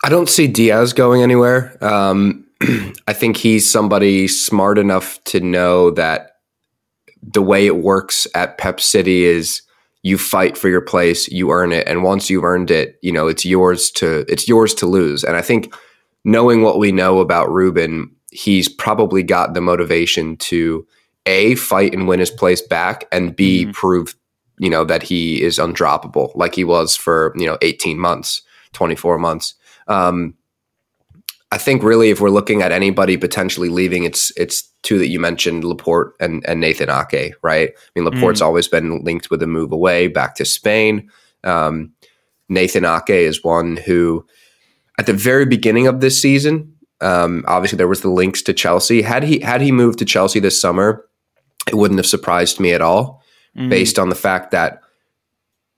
I 0.03 0.09
don't 0.09 0.29
see 0.29 0.47
Dias 0.47 0.91
going 0.91 1.23
anywhere. 1.23 1.77
Um, 1.81 2.45
I 3.07 3.13
think 3.13 3.37
he's 3.37 3.69
somebody 3.69 4.27
smart 4.27 4.77
enough 4.77 5.23
to 5.25 5.39
know 5.39 5.89
that 5.91 6.37
the 7.23 7.41
way 7.41 7.65
it 7.65 7.77
works 7.77 8.27
at 8.35 8.57
Pep 8.57 8.81
City 8.81 9.23
is 9.23 9.61
you 10.03 10.17
fight 10.17 10.57
for 10.57 10.67
your 10.67 10.81
place, 10.81 11.29
you 11.29 11.51
earn 11.51 11.71
it, 11.71 11.87
and 11.87 12.03
once 12.03 12.29
you've 12.29 12.43
earned 12.43 12.71
it, 12.71 12.97
you 13.01 13.13
know 13.13 13.27
it's 13.27 13.45
yours 13.45 13.89
to 13.91 14.25
it's 14.27 14.49
yours 14.49 14.73
to 14.75 14.85
lose. 14.85 15.23
And 15.23 15.37
I 15.37 15.41
think 15.41 15.73
knowing 16.25 16.61
what 16.61 16.77
we 16.77 16.91
know 16.91 17.19
about 17.19 17.49
Ruben, 17.49 18.13
he's 18.31 18.67
probably 18.67 19.23
got 19.23 19.53
the 19.53 19.61
motivation 19.61 20.37
to 20.37 20.87
a 21.25 21.55
fight 21.55 21.93
and 21.93 22.07
win 22.07 22.19
his 22.19 22.31
place 22.31 22.61
back, 22.61 23.05
and 23.11 23.35
b 23.35 23.63
mm-hmm. 23.63 23.71
prove 23.71 24.15
you 24.57 24.69
know 24.69 24.83
that 24.83 25.03
he 25.03 25.41
is 25.41 25.57
undroppable, 25.57 26.31
like 26.35 26.55
he 26.55 26.63
was 26.63 26.95
for 26.95 27.33
you 27.37 27.45
know 27.45 27.57
eighteen 27.61 27.99
months, 27.99 28.41
twenty 28.73 28.95
four 28.95 29.17
months. 29.17 29.53
Um, 29.87 30.35
I 31.51 31.57
think 31.57 31.83
really, 31.83 32.09
if 32.09 32.21
we're 32.21 32.29
looking 32.29 32.61
at 32.61 32.71
anybody 32.71 33.17
potentially 33.17 33.69
leaving, 33.69 34.05
it's 34.05 34.31
it's 34.37 34.63
two 34.83 34.97
that 34.97 35.09
you 35.09 35.19
mentioned, 35.19 35.63
Laporte 35.63 36.15
and, 36.19 36.43
and 36.47 36.59
Nathan 36.59 36.89
Ake, 36.89 37.35
right? 37.43 37.69
I 37.69 37.99
mean, 37.99 38.05
Laporte's 38.05 38.41
mm. 38.41 38.45
always 38.45 38.67
been 38.67 39.03
linked 39.03 39.29
with 39.29 39.43
a 39.43 39.47
move 39.47 39.71
away 39.71 40.07
back 40.07 40.35
to 40.35 40.45
Spain. 40.45 41.09
Um, 41.43 41.91
Nathan 42.47 42.85
Ake 42.85 43.09
is 43.09 43.43
one 43.43 43.77
who, 43.77 44.25
at 44.97 45.05
the 45.05 45.13
very 45.13 45.45
beginning 45.45 45.87
of 45.87 45.99
this 45.99 46.21
season, 46.21 46.73
um, 47.01 47.43
obviously, 47.47 47.77
there 47.77 47.87
was 47.87 48.01
the 48.01 48.09
links 48.09 48.41
to 48.43 48.53
Chelsea. 48.53 49.01
Had 49.01 49.23
he 49.23 49.39
had 49.39 49.61
he 49.61 49.71
moved 49.71 49.99
to 49.99 50.05
Chelsea 50.05 50.39
this 50.39 50.59
summer, 50.59 51.05
it 51.67 51.75
wouldn't 51.75 51.99
have 51.99 52.05
surprised 52.05 52.59
me 52.59 52.73
at 52.73 52.81
all, 52.81 53.23
mm. 53.57 53.69
based 53.69 53.97
on 53.99 54.09
the 54.09 54.15
fact 54.15 54.51
that 54.51 54.81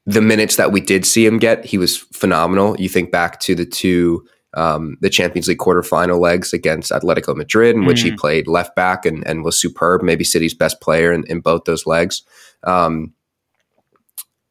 the 0.06 0.22
minutes 0.22 0.58
that 0.58 0.72
we 0.72 0.82
did 0.82 1.06
see 1.06 1.26
him 1.26 1.40
get, 1.40 1.66
he 1.66 1.78
was 1.78 1.98
phenomenal. 1.98 2.80
You 2.80 2.90
think 2.90 3.12
back 3.12 3.40
to 3.42 3.56
the 3.56 3.66
two 3.66 4.28
um, 4.56 4.98
the 5.02 5.10
Champions 5.10 5.48
League 5.48 5.58
quarterfinal 5.58 6.20
legs 6.20 6.54
against 6.54 6.92
Atletico 6.92 7.36
Madrid, 7.36 7.76
in 7.76 7.86
which 7.86 8.02
he 8.02 8.12
mm. 8.12 8.18
played 8.18 8.48
left 8.48 8.76
back 8.76 9.06
and, 9.06 9.26
and 9.28 9.44
was 9.44 9.60
superb, 9.60 10.04
maybe 10.04 10.24
City's 10.24 10.54
best 10.54 10.80
player 10.80 11.12
in, 11.12 11.24
in 11.28 11.40
both 11.40 11.64
those 11.66 11.88
legs. 11.88 12.22
Um, 12.64 13.14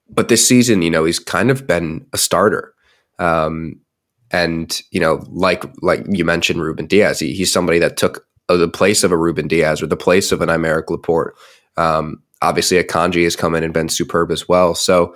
but 0.09 0.29
this 0.29 0.47
season, 0.47 0.83
you 0.83 0.91
know, 0.91 1.05
he's 1.05 1.19
kind 1.19 1.51
of 1.51 1.67
been 1.67 2.07
a 2.13 2.19
starter. 2.19 2.75
Um, 3.19 3.81
and 4.33 4.81
you 4.91 5.01
know, 5.01 5.25
like 5.29 5.65
like 5.83 6.05
you 6.09 6.25
mentioned, 6.25 6.63
Ruben 6.63 6.87
Dias, 6.87 7.21
he, 7.21 7.35
he's 7.35 7.53
somebody 7.53 7.79
that 7.79 7.97
took 7.97 8.27
the 8.49 8.69
place 8.69 9.05
of 9.05 9.13
a 9.13 9.17
Ruben 9.17 9.49
Dias 9.49 9.83
or 9.83 9.87
the 9.87 9.97
place 9.97 10.33
of 10.33 10.41
an 10.41 10.49
Aymeric 10.49 10.91
Laporte. 10.91 11.35
Um, 11.77 12.23
obviously, 12.41 12.83
Akanji 12.83 13.25
has 13.25 13.37
come 13.37 13.55
in 13.55 13.63
and 13.63 13.75
been 13.75 13.89
superb 13.89 14.31
as 14.31 14.49
well. 14.49 14.75
So 14.75 15.15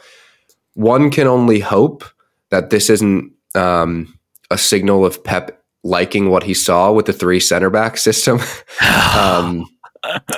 one 0.75 1.11
can 1.11 1.27
only 1.27 1.61
hope 1.61 2.05
that 2.51 2.71
this 2.71 2.89
isn't 2.91 3.33
um, 3.55 4.19
a 4.51 4.59
signal 4.59 5.05
of 5.05 5.23
Pep 5.25 5.63
liking 5.83 6.31
what 6.31 6.43
he 6.43 6.55
saw 6.55 6.93
with 6.93 7.07
the 7.07 7.13
three 7.13 7.41
center 7.41 7.71
back 7.71 7.97
system. 7.99 8.41
um, 9.19 9.67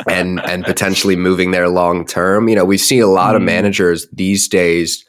and 0.09 0.41
and 0.47 0.65
potentially 0.65 1.15
moving 1.15 1.51
there 1.51 1.69
long 1.69 2.07
term. 2.07 2.49
You 2.49 2.57
know, 2.57 2.65
we 2.65 2.79
see 2.79 3.01
a 3.01 3.07
lot 3.07 3.33
mm. 3.33 3.37
of 3.37 3.43
hmm. 3.43 3.47
managers 3.47 4.09
these 4.13 4.49
days 4.49 5.05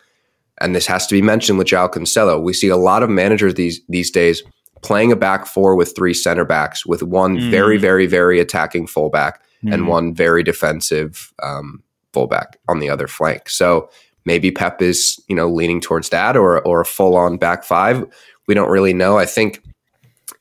and 0.62 0.76
this 0.76 0.88
has 0.88 1.08
to 1.08 1.16
be 1.16 1.22
mentioned 1.22 1.58
with 1.58 1.68
João 1.68 1.90
Cancelo. 1.90 2.42
We 2.42 2.54
see 2.54 2.68
a 2.68 2.78
lot 2.78 3.04
of 3.04 3.10
managers 3.10 3.56
these 3.56 3.82
these 3.90 4.12
days 4.12 4.44
playing 4.82 5.12
a 5.12 5.16
back 5.16 5.46
four 5.46 5.76
with 5.76 5.96
three 5.96 6.14
center 6.14 6.46
backs, 6.46 6.86
with 6.86 7.04
one 7.04 7.38
mm. 7.38 7.52
very, 7.52 7.78
very, 7.78 8.06
very 8.06 8.40
attacking 8.40 8.88
fullback 8.88 9.42
mm. 9.64 9.74
and 9.74 9.88
one 9.88 10.14
very 10.14 10.44
defensive 10.44 11.34
um, 11.44 11.84
fullback 12.14 12.58
on 12.68 12.80
the 12.80 12.90
other 12.90 13.08
flank. 13.08 13.50
So 13.50 13.90
maybe 14.26 14.52
Pep 14.52 14.82
is 14.82 15.20
you 15.28 15.36
know 15.36 15.50
leaning 15.50 15.82
towards 15.82 16.10
that 16.10 16.38
or 16.38 16.66
or 16.66 16.82
a 16.82 16.86
full 16.86 17.16
on 17.16 17.38
back 17.38 17.64
five. 17.64 18.06
We 18.48 18.54
don't 18.54 18.70
really 18.70 18.94
know. 18.94 19.18
I 19.18 19.26
think 19.26 19.64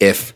if 0.01 0.35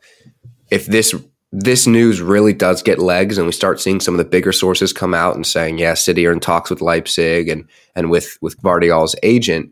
if 0.70 0.86
this 0.86 1.14
this 1.52 1.86
news 1.86 2.22
really 2.22 2.54
does 2.54 2.82
get 2.82 2.98
legs 2.98 3.36
and 3.36 3.46
we 3.46 3.52
start 3.52 3.78
seeing 3.78 4.00
some 4.00 4.14
of 4.14 4.18
the 4.18 4.24
bigger 4.24 4.52
sources 4.52 4.92
come 4.92 5.12
out 5.12 5.36
and 5.36 5.46
saying, 5.46 5.78
yeah, 5.78 5.92
City 5.92 6.26
are 6.26 6.32
in 6.32 6.40
talks 6.40 6.70
with 6.70 6.80
Leipzig 6.80 7.48
and 7.48 7.68
and 7.94 8.10
with 8.10 8.38
with 8.40 8.60
Gvardiol's 8.62 9.14
agent, 9.22 9.70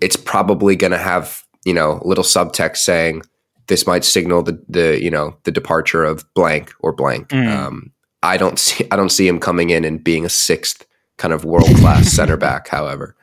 it's 0.00 0.16
probably 0.16 0.76
going 0.76 0.92
to 0.92 0.98
have, 0.98 1.42
you 1.64 1.74
know, 1.74 2.00
little 2.04 2.24
subtext 2.24 2.78
saying 2.78 3.22
this 3.66 3.86
might 3.86 4.04
signal 4.04 4.42
the 4.42 4.62
the, 4.68 5.02
you 5.02 5.10
know, 5.10 5.36
the 5.42 5.50
departure 5.50 6.04
of 6.04 6.24
blank 6.34 6.72
or 6.80 6.92
blank. 6.92 7.28
Mm. 7.28 7.48
Um, 7.48 7.92
I 8.22 8.36
don't 8.36 8.58
see 8.60 8.86
I 8.92 8.96
don't 8.96 9.10
see 9.10 9.26
him 9.26 9.40
coming 9.40 9.70
in 9.70 9.84
and 9.84 10.02
being 10.02 10.24
a 10.24 10.30
sixth 10.30 10.86
kind 11.18 11.34
of 11.34 11.44
world 11.44 11.74
class 11.76 12.08
center 12.12 12.36
back, 12.36 12.68
however 12.68 13.16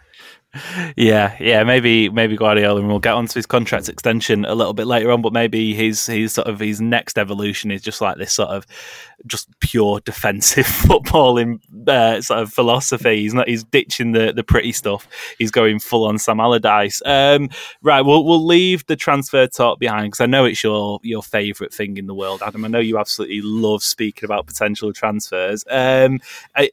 yeah, 0.95 1.36
yeah, 1.39 1.63
maybe 1.63 2.10
maybe 2.10 2.36
Guardiola, 2.36 2.79
and 2.79 2.88
we'll 2.88 3.00
get 3.00 3.13
onto 3.13 3.33
his 3.33 3.48
contract 3.48 3.89
extension 3.89 4.45
a 4.45 4.53
little 4.53 4.74
bit 4.74 4.86
later 4.86 5.12
on. 5.12 5.22
But 5.22 5.33
maybe 5.33 5.74
his 5.74 6.05
his 6.05 6.33
sort 6.33 6.48
of 6.48 6.60
his 6.60 6.79
next 6.79 7.17
evolution 7.17 7.72
is 7.72 7.81
just 7.81 8.01
like 8.01 8.17
this 8.17 8.33
sort 8.33 8.50
of 8.50 8.67
just 9.25 9.48
pure 9.62 10.00
defensive 10.01 10.65
footballing 10.67 11.60
uh, 11.88 12.22
sort 12.22 12.41
of 12.41 12.53
philosophy. 12.53 13.22
He's 13.22 13.33
not 13.33 13.48
he's 13.48 13.63
ditching 13.63 14.12
the 14.12 14.31
the 14.31 14.43
pretty 14.43 14.74
stuff. 14.74 15.07
He's 15.39 15.51
going 15.51 15.79
full 15.79 16.05
on 16.05 16.19
Sam 16.19 16.39
Allardyce. 16.39 17.01
Um, 17.03 17.50
right, 17.81 18.01
we'll 18.01 18.24
we'll 18.24 18.45
leave 18.45 18.86
the 18.86 18.95
transfer 18.95 19.48
talk 19.48 19.79
behind 19.79 20.12
because 20.12 20.22
I 20.22 20.27
know 20.27 20.45
it's 20.45 20.63
your 20.63 21.00
your 21.01 21.24
favourite 21.24 21.74
thing 21.74 21.98
in 21.98 22.05
the 22.05 22.13
world, 22.13 22.43
Adam. 22.45 22.63
I 22.63 22.67
know 22.67 22.79
you 22.79 23.00
absolutely 23.00 23.41
love 23.41 23.83
speaking 23.83 24.25
about 24.25 24.45
potential 24.45 24.93
transfers. 24.93 25.63
Um, 25.67 26.19
I, 26.55 26.69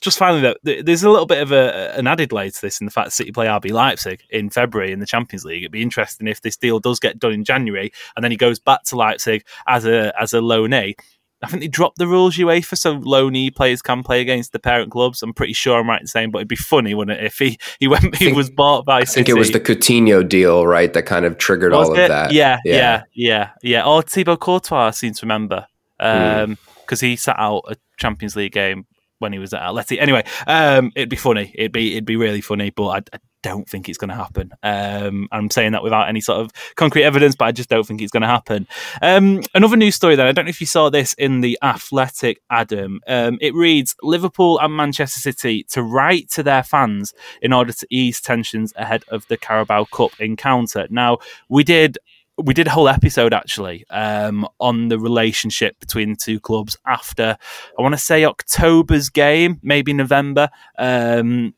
just 0.00 0.18
finally, 0.18 0.42
though, 0.42 0.82
there's 0.82 1.02
a 1.02 1.10
little 1.10 1.26
bit 1.26 1.42
of 1.42 1.52
a, 1.52 1.94
an 1.96 2.06
added 2.06 2.32
layer 2.32 2.50
to 2.50 2.60
this 2.60 2.80
in 2.80 2.84
the 2.84 2.90
fact 2.90 3.06
that 3.06 3.12
City 3.12 3.32
play 3.32 3.46
RB 3.46 3.72
Leipzig 3.72 4.22
in 4.30 4.50
February 4.50 4.92
in 4.92 5.00
the 5.00 5.06
Champions 5.06 5.44
League. 5.44 5.62
It'd 5.62 5.72
be 5.72 5.82
interesting 5.82 6.28
if 6.28 6.42
this 6.42 6.56
deal 6.56 6.78
does 6.80 7.00
get 7.00 7.18
done 7.18 7.32
in 7.32 7.44
January 7.44 7.92
and 8.14 8.22
then 8.22 8.30
he 8.30 8.36
goes 8.36 8.58
back 8.58 8.82
to 8.84 8.96
Leipzig 8.96 9.44
as 9.66 9.86
a 9.86 10.12
as 10.20 10.34
a 10.34 10.38
loanee. 10.38 10.94
I 11.42 11.48
think 11.48 11.60
they 11.60 11.68
dropped 11.68 11.98
the 11.98 12.06
rules 12.06 12.36
UEFA, 12.36 12.78
so 12.78 12.98
loanee 12.98 13.54
players 13.54 13.82
can 13.82 14.02
play 14.02 14.20
against 14.22 14.52
the 14.52 14.58
parent 14.58 14.90
clubs. 14.90 15.22
I'm 15.22 15.34
pretty 15.34 15.52
sure 15.52 15.78
I'm 15.78 15.88
right 15.88 16.00
in 16.00 16.06
saying, 16.06 16.30
but 16.30 16.38
it'd 16.38 16.48
be 16.48 16.56
funny, 16.56 16.94
wouldn't 16.94 17.18
it, 17.18 17.24
if 17.24 17.38
he 17.38 17.58
he 17.78 17.88
went 17.88 18.16
he 18.16 18.26
think, 18.26 18.36
was 18.36 18.50
bought 18.50 18.86
by 18.86 19.00
I 19.00 19.04
City. 19.04 19.24
think 19.24 19.28
it 19.30 19.38
was 19.38 19.50
the 19.50 19.60
Coutinho 19.60 20.26
deal, 20.26 20.66
right, 20.66 20.92
that 20.92 21.04
kind 21.04 21.24
of 21.24 21.36
triggered 21.38 21.72
was 21.72 21.88
all 21.88 21.94
it? 21.94 22.02
of 22.02 22.08
that. 22.08 22.32
Yeah, 22.32 22.58
yeah, 22.64 22.74
yeah, 22.74 23.02
yeah, 23.12 23.50
yeah. 23.62 23.86
Or 23.86 24.02
Thibaut 24.02 24.40
Courtois, 24.40 24.86
I 24.86 24.90
seem 24.92 25.12
to 25.12 25.26
remember, 25.26 25.66
because 25.98 26.44
um, 26.44 26.56
mm. 26.88 27.00
he 27.00 27.16
sat 27.16 27.36
out 27.38 27.64
a 27.68 27.76
Champions 27.98 28.34
League 28.34 28.52
game 28.52 28.86
when 29.18 29.32
he 29.32 29.38
was 29.38 29.54
at 29.54 29.62
Atleti. 29.62 30.00
Anyway, 30.00 30.24
um, 30.46 30.92
it'd 30.94 31.08
be 31.08 31.16
funny. 31.16 31.52
It'd 31.54 31.72
be 31.72 31.92
it'd 31.92 32.04
be 32.04 32.16
really 32.16 32.40
funny, 32.40 32.70
but 32.70 32.86
I, 32.86 32.98
I 33.14 33.18
don't 33.42 33.68
think 33.68 33.88
it's 33.88 33.98
going 33.98 34.08
to 34.08 34.16
happen. 34.16 34.50
Um, 34.64 35.28
I'm 35.30 35.50
saying 35.50 35.70
that 35.72 35.82
without 35.82 36.08
any 36.08 36.20
sort 36.20 36.40
of 36.40 36.50
concrete 36.74 37.04
evidence, 37.04 37.36
but 37.36 37.44
I 37.44 37.52
just 37.52 37.68
don't 37.68 37.86
think 37.86 38.02
it's 38.02 38.10
going 38.10 38.22
to 38.22 38.26
happen. 38.26 38.66
Um, 39.00 39.40
another 39.54 39.76
news 39.76 39.94
story 39.94 40.16
then. 40.16 40.26
I 40.26 40.32
don't 40.32 40.46
know 40.46 40.50
if 40.50 40.60
you 40.60 40.66
saw 40.66 40.90
this 40.90 41.14
in 41.14 41.42
the 41.42 41.56
Athletic, 41.62 42.40
Adam. 42.50 43.00
Um, 43.06 43.38
it 43.40 43.54
reads 43.54 43.94
Liverpool 44.02 44.58
and 44.58 44.76
Manchester 44.76 45.20
City 45.20 45.62
to 45.70 45.82
write 45.82 46.28
to 46.32 46.42
their 46.42 46.64
fans 46.64 47.14
in 47.40 47.52
order 47.52 47.72
to 47.72 47.86
ease 47.88 48.20
tensions 48.20 48.72
ahead 48.74 49.04
of 49.08 49.26
the 49.28 49.36
Carabao 49.36 49.84
Cup 49.92 50.10
encounter. 50.18 50.88
Now, 50.90 51.18
we 51.48 51.62
did 51.62 51.98
we 52.38 52.54
did 52.54 52.66
a 52.66 52.70
whole 52.70 52.88
episode 52.88 53.32
actually 53.32 53.84
um, 53.90 54.46
on 54.60 54.88
the 54.88 54.98
relationship 54.98 55.78
between 55.80 56.10
the 56.10 56.16
two 56.16 56.40
clubs 56.40 56.76
after 56.86 57.36
I 57.78 57.82
want 57.82 57.94
to 57.94 58.00
say 58.00 58.24
October's 58.24 59.08
game, 59.08 59.58
maybe 59.62 59.92
November. 59.92 60.50
Um, 60.78 61.54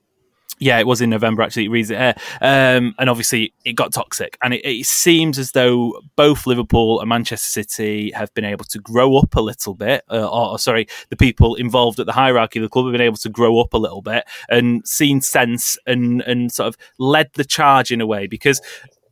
yeah, 0.61 0.79
it 0.79 0.87
was 0.87 1.01
in 1.01 1.11
November 1.11 1.43
actually. 1.43 1.67
It 1.67 1.71
reads 1.71 1.91
it 1.91 1.99
here, 1.99 2.15
um, 2.41 2.95
and 2.99 3.09
obviously 3.09 3.55
it 3.65 3.75
got 3.75 3.93
toxic. 3.93 4.37
And 4.43 4.55
it, 4.55 4.65
it, 4.65 4.87
seems 4.87 5.39
as 5.39 5.53
though 5.53 6.01
both 6.17 6.47
Liverpool 6.47 7.01
and 7.01 7.09
Manchester 7.09 7.63
City 7.63 8.11
have 8.13 8.33
been 8.35 8.45
able 8.45 8.65
to 8.67 8.79
grow 8.79 9.17
up 9.19 9.37
a 9.37 9.41
little 9.41 9.75
bit, 9.75 10.03
uh, 10.11 10.29
or, 10.29 10.53
or, 10.53 10.59
sorry, 10.59 10.89
the 11.11 11.17
people 11.17 11.55
involved 11.55 12.01
at 12.01 12.07
the 12.07 12.13
hierarchy 12.13 12.59
of 12.59 12.65
the 12.65 12.69
club 12.69 12.87
have 12.87 12.93
been 12.93 13.01
able 13.01 13.17
to 13.17 13.29
grow 13.29 13.61
up 13.61 13.73
a 13.73 13.79
little 13.79 14.03
bit 14.03 14.25
and 14.49 14.87
seen 14.87 15.21
sense 15.21 15.79
and 15.87 16.23
and 16.23 16.53
sort 16.53 16.69
of 16.69 16.77
led 16.99 17.31
the 17.35 17.45
charge 17.45 17.93
in 17.93 18.01
a 18.01 18.07
way 18.07 18.27
because 18.27 18.61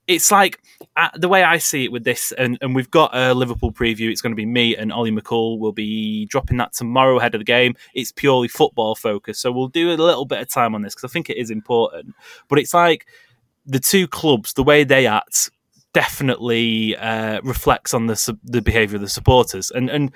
it's 0.07 0.31
like 0.31 0.61
uh, 0.97 1.09
the 1.15 1.29
way 1.29 1.43
I 1.43 1.59
see 1.59 1.85
it 1.85 1.93
with 1.93 2.05
this, 2.05 2.33
and, 2.33 2.59
and 2.61 2.75
we've 2.75 2.91
got 2.91 3.17
a 3.17 3.35
Liverpool 3.35 3.73
preview. 3.73 4.11
It's 4.11 4.21
going 4.21 4.33
to 4.33 4.37
be 4.37 4.47
me 4.47 4.77
and 4.77 4.93
Ollie 4.93 5.11
McCall. 5.11 5.59
We'll 5.59 5.73
be 5.73 6.27
dropping 6.27 6.59
that 6.59 6.73
tomorrow 6.73 7.19
ahead 7.19 7.35
of 7.35 7.41
the 7.41 7.45
game. 7.45 7.75
It's 7.95 8.13
purely 8.13 8.49
football 8.49 8.95
focused, 8.95 9.41
so 9.41 9.51
we'll 9.51 9.69
do 9.69 9.91
a 9.91 9.97
little 9.97 10.25
bit 10.25 10.41
of 10.41 10.49
time 10.49 10.75
on 10.75 10.83
this 10.83 10.95
because 10.95 11.11
I 11.11 11.13
think 11.13 11.29
it 11.29 11.37
is 11.37 11.51
important. 11.51 12.15
But 12.49 12.59
it's 12.59 12.75
like 12.75 13.07
the 13.65 13.81
two 13.81 14.07
clubs, 14.07 14.53
the 14.53 14.63
way 14.63 14.85
they 14.85 15.07
act, 15.07 15.51
definitely 15.93 16.97
uh, 16.97 17.41
reflects 17.43 17.93
on 17.93 18.07
the 18.07 18.39
the 18.45 18.63
behaviour 18.63 18.97
of 18.97 19.03
the 19.03 19.09
supporters, 19.09 19.71
and 19.71 19.91
and 19.91 20.13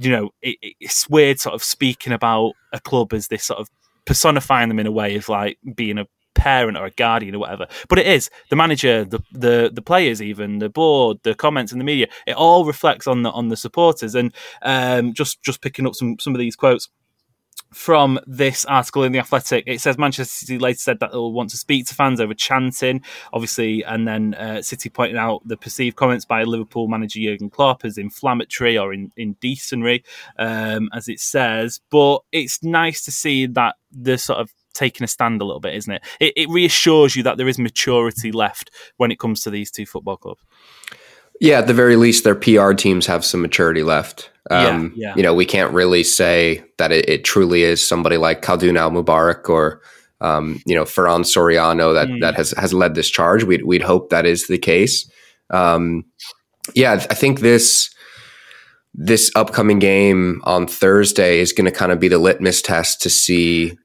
you 0.00 0.10
know 0.10 0.30
it, 0.40 0.56
it's 0.80 1.08
weird 1.10 1.38
sort 1.38 1.54
of 1.54 1.62
speaking 1.62 2.12
about 2.12 2.52
a 2.72 2.80
club 2.80 3.12
as 3.12 3.28
this 3.28 3.44
sort 3.44 3.60
of 3.60 3.68
personifying 4.06 4.68
them 4.68 4.78
in 4.78 4.86
a 4.86 4.92
way 4.92 5.16
of 5.16 5.28
like 5.28 5.58
being 5.74 5.98
a 5.98 6.06
parent 6.34 6.76
or 6.76 6.86
a 6.86 6.90
guardian 6.90 7.34
or 7.34 7.38
whatever. 7.38 7.66
But 7.88 7.98
it 7.98 8.06
is 8.06 8.30
the 8.50 8.56
manager, 8.56 9.04
the 9.04 9.20
the 9.32 9.70
the 9.72 9.82
players, 9.82 10.20
even 10.20 10.58
the 10.58 10.68
board, 10.68 11.18
the 11.22 11.34
comments 11.34 11.72
in 11.72 11.78
the 11.78 11.84
media. 11.84 12.08
It 12.26 12.36
all 12.36 12.64
reflects 12.64 13.06
on 13.06 13.22
the 13.22 13.30
on 13.30 13.48
the 13.48 13.56
supporters. 13.56 14.14
And 14.14 14.32
um, 14.62 15.14
just 15.14 15.42
just 15.42 15.62
picking 15.62 15.86
up 15.86 15.94
some 15.94 16.18
some 16.18 16.34
of 16.34 16.38
these 16.38 16.56
quotes 16.56 16.88
from 17.72 18.20
this 18.26 18.64
article 18.66 19.02
in 19.02 19.12
the 19.12 19.18
Athletic. 19.18 19.64
It 19.66 19.80
says 19.80 19.98
Manchester 19.98 20.32
City 20.32 20.58
later 20.58 20.78
said 20.78 21.00
that 21.00 21.10
they'll 21.10 21.32
want 21.32 21.50
to 21.50 21.56
speak 21.56 21.86
to 21.86 21.94
fans 21.94 22.20
over 22.20 22.34
chanting, 22.34 23.02
obviously, 23.32 23.84
and 23.84 24.06
then 24.06 24.34
uh, 24.34 24.62
City 24.62 24.88
pointing 24.88 25.18
out 25.18 25.42
the 25.46 25.56
perceived 25.56 25.96
comments 25.96 26.24
by 26.24 26.44
Liverpool 26.44 26.88
manager 26.88 27.20
Jurgen 27.20 27.50
Klopp 27.50 27.84
as 27.84 27.98
inflammatory 27.98 28.78
or 28.78 28.92
in, 28.92 29.10
indecentry, 29.16 30.04
um, 30.38 30.88
as 30.92 31.08
it 31.08 31.20
says. 31.20 31.80
But 31.90 32.20
it's 32.32 32.62
nice 32.62 33.04
to 33.04 33.12
see 33.12 33.46
that 33.46 33.74
the 33.90 34.18
sort 34.18 34.38
of 34.38 34.52
taking 34.74 35.04
a 35.04 35.08
stand 35.08 35.40
a 35.40 35.44
little 35.44 35.60
bit, 35.60 35.74
isn't 35.74 35.92
it? 35.92 36.02
it? 36.20 36.32
It 36.36 36.48
reassures 36.48 37.16
you 37.16 37.22
that 37.22 37.38
there 37.38 37.48
is 37.48 37.58
maturity 37.58 38.32
left 38.32 38.70
when 38.96 39.10
it 39.10 39.18
comes 39.18 39.42
to 39.42 39.50
these 39.50 39.70
two 39.70 39.86
football 39.86 40.16
clubs. 40.16 40.42
Yeah, 41.40 41.58
at 41.58 41.66
the 41.66 41.74
very 41.74 41.96
least, 41.96 42.24
their 42.24 42.34
PR 42.34 42.72
teams 42.72 43.06
have 43.06 43.24
some 43.24 43.42
maturity 43.42 43.82
left. 43.82 44.30
Um, 44.50 44.92
yeah, 44.94 45.08
yeah. 45.08 45.14
You 45.16 45.22
know, 45.22 45.34
we 45.34 45.46
can't 45.46 45.72
really 45.72 46.04
say 46.04 46.64
that 46.78 46.92
it, 46.92 47.08
it 47.08 47.24
truly 47.24 47.62
is 47.62 47.86
somebody 47.86 48.16
like 48.16 48.42
Khaldoon 48.42 48.78
Al 48.78 48.90
Mubarak 48.90 49.48
or 49.48 49.80
um, 50.20 50.60
you 50.64 50.74
know 50.74 50.84
Ferran 50.84 51.24
Soriano 51.24 51.94
that 51.94 52.08
mm. 52.08 52.20
that 52.20 52.34
has 52.34 52.52
has 52.52 52.72
led 52.72 52.94
this 52.94 53.10
charge. 53.10 53.44
We'd 53.44 53.64
we'd 53.64 53.82
hope 53.82 54.10
that 54.10 54.26
is 54.26 54.46
the 54.46 54.58
case. 54.58 55.10
Um, 55.50 56.04
yeah, 56.74 56.92
I 56.92 57.14
think 57.14 57.40
this 57.40 57.94
this 58.94 59.30
upcoming 59.34 59.80
game 59.80 60.40
on 60.44 60.66
Thursday 60.66 61.40
is 61.40 61.52
going 61.52 61.64
to 61.64 61.76
kind 61.76 61.90
of 61.90 61.98
be 61.98 62.08
the 62.08 62.18
litmus 62.18 62.62
test 62.62 63.02
to 63.02 63.10
see 63.10 63.76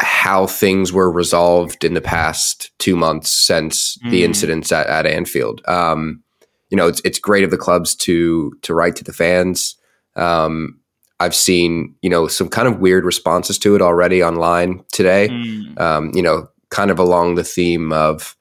how 0.00 0.46
things 0.46 0.92
were 0.92 1.10
resolved 1.10 1.84
in 1.84 1.94
the 1.94 2.00
past 2.00 2.70
two 2.78 2.96
months 2.96 3.30
since 3.30 3.98
mm. 3.98 4.10
the 4.10 4.24
incidents 4.24 4.70
at, 4.70 4.86
at 4.86 5.06
Anfield. 5.06 5.60
Um, 5.66 6.22
you 6.70 6.76
know, 6.76 6.86
it's 6.86 7.00
it's 7.04 7.18
great 7.18 7.44
of 7.44 7.50
the 7.50 7.56
clubs 7.56 7.94
to 7.96 8.52
to 8.62 8.74
write 8.74 8.96
to 8.96 9.04
the 9.04 9.12
fans. 9.12 9.76
Um, 10.16 10.78
I've 11.20 11.34
seen 11.34 11.94
you 12.02 12.10
know 12.10 12.28
some 12.28 12.48
kind 12.48 12.68
of 12.68 12.78
weird 12.78 13.04
responses 13.04 13.58
to 13.60 13.74
it 13.74 13.82
already 13.82 14.22
online 14.22 14.84
today. 14.92 15.28
Mm. 15.28 15.80
Um, 15.80 16.12
you 16.14 16.22
know, 16.22 16.48
kind 16.70 16.90
of 16.90 16.98
along 16.98 17.34
the 17.34 17.44
theme 17.44 17.92
of, 17.92 18.36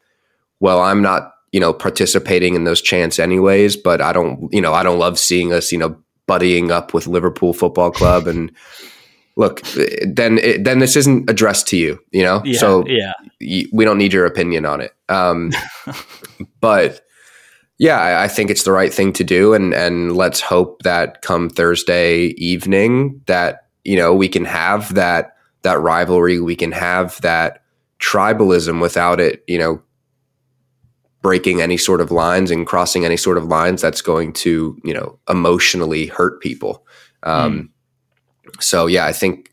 well, 0.59 0.81
I'm 0.81 1.01
not 1.01 1.33
you 1.51 1.59
know 1.59 1.73
participating 1.73 2.53
in 2.53 2.65
those 2.65 2.81
chants 2.81 3.17
anyways, 3.17 3.77
but 3.77 4.01
I 4.01 4.13
don't 4.13 4.53
you 4.53 4.61
know 4.61 4.73
I 4.73 4.83
don't 4.83 4.99
love 4.99 5.17
seeing 5.17 5.53
us 5.53 5.71
you 5.71 5.79
know 5.79 5.97
buddying 6.27 6.69
up 6.69 6.93
with 6.93 7.07
Liverpool 7.07 7.53
Football 7.53 7.91
Club 7.91 8.27
and 8.27 8.51
look, 9.37 9.61
then 10.01 10.39
it, 10.39 10.63
then 10.63 10.79
this 10.79 10.95
isn't 10.95 11.29
addressed 11.29 11.67
to 11.67 11.77
you, 11.77 11.99
you 12.11 12.23
know. 12.23 12.41
Yeah, 12.43 12.59
so 12.59 12.83
yeah, 12.87 13.13
we 13.39 13.85
don't 13.85 13.97
need 13.97 14.11
your 14.11 14.25
opinion 14.25 14.65
on 14.65 14.81
it. 14.81 14.93
Um, 15.07 15.51
but 16.59 17.01
yeah, 17.77 17.99
I, 17.99 18.23
I, 18.23 18.27
think 18.27 18.49
it's 18.49 18.63
the 18.63 18.71
right 18.71 18.93
thing 18.93 19.13
to 19.13 19.23
do, 19.23 19.53
and 19.53 19.73
and 19.73 20.17
let's 20.17 20.41
hope 20.41 20.81
that 20.83 21.21
come 21.21 21.49
Thursday 21.49 22.33
evening 22.37 23.21
that 23.27 23.67
you 23.85 23.95
know 23.95 24.13
we 24.13 24.27
can 24.27 24.43
have 24.43 24.93
that 24.95 25.37
that 25.61 25.79
rivalry, 25.79 26.41
we 26.41 26.55
can 26.55 26.71
have 26.71 27.21
that 27.21 27.63
tribalism 27.99 28.81
without 28.81 29.19
it, 29.19 29.43
you 29.47 29.57
know, 29.57 29.81
breaking 31.21 31.61
any 31.61 31.77
sort 31.77 32.01
of 32.01 32.11
lines 32.11 32.51
and 32.51 32.65
crossing 32.65 33.05
any 33.05 33.17
sort 33.17 33.37
of 33.37 33.45
lines 33.45 33.81
that's 33.81 34.01
going 34.01 34.33
to 34.33 34.79
you 34.83 34.93
know 34.93 35.19
emotionally 35.29 36.07
hurt 36.07 36.41
people. 36.41 36.85
Um, 37.23 37.53
mm 37.53 37.69
so 38.59 38.87
yeah, 38.87 39.05
I 39.05 39.13
think 39.13 39.51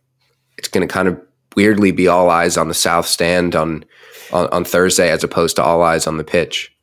it's 0.59 0.68
going 0.68 0.87
to 0.87 0.92
kind 0.92 1.09
of 1.09 1.20
weirdly 1.57 1.92
be 1.92 2.09
all 2.09 2.30
eyes 2.30 2.57
on 2.57 2.68
the 2.68 2.74
south 2.74 3.07
stand 3.07 3.54
on, 3.54 3.85
on, 4.33 4.48
on 4.48 4.64
Thursday 4.64 5.11
as 5.11 5.24
opposed 5.24 5.57
to 5.57 5.62
all 5.62 5.83
eyes 5.83 6.07
on 6.07 6.16
the 6.16 6.24
pitch. 6.24 6.74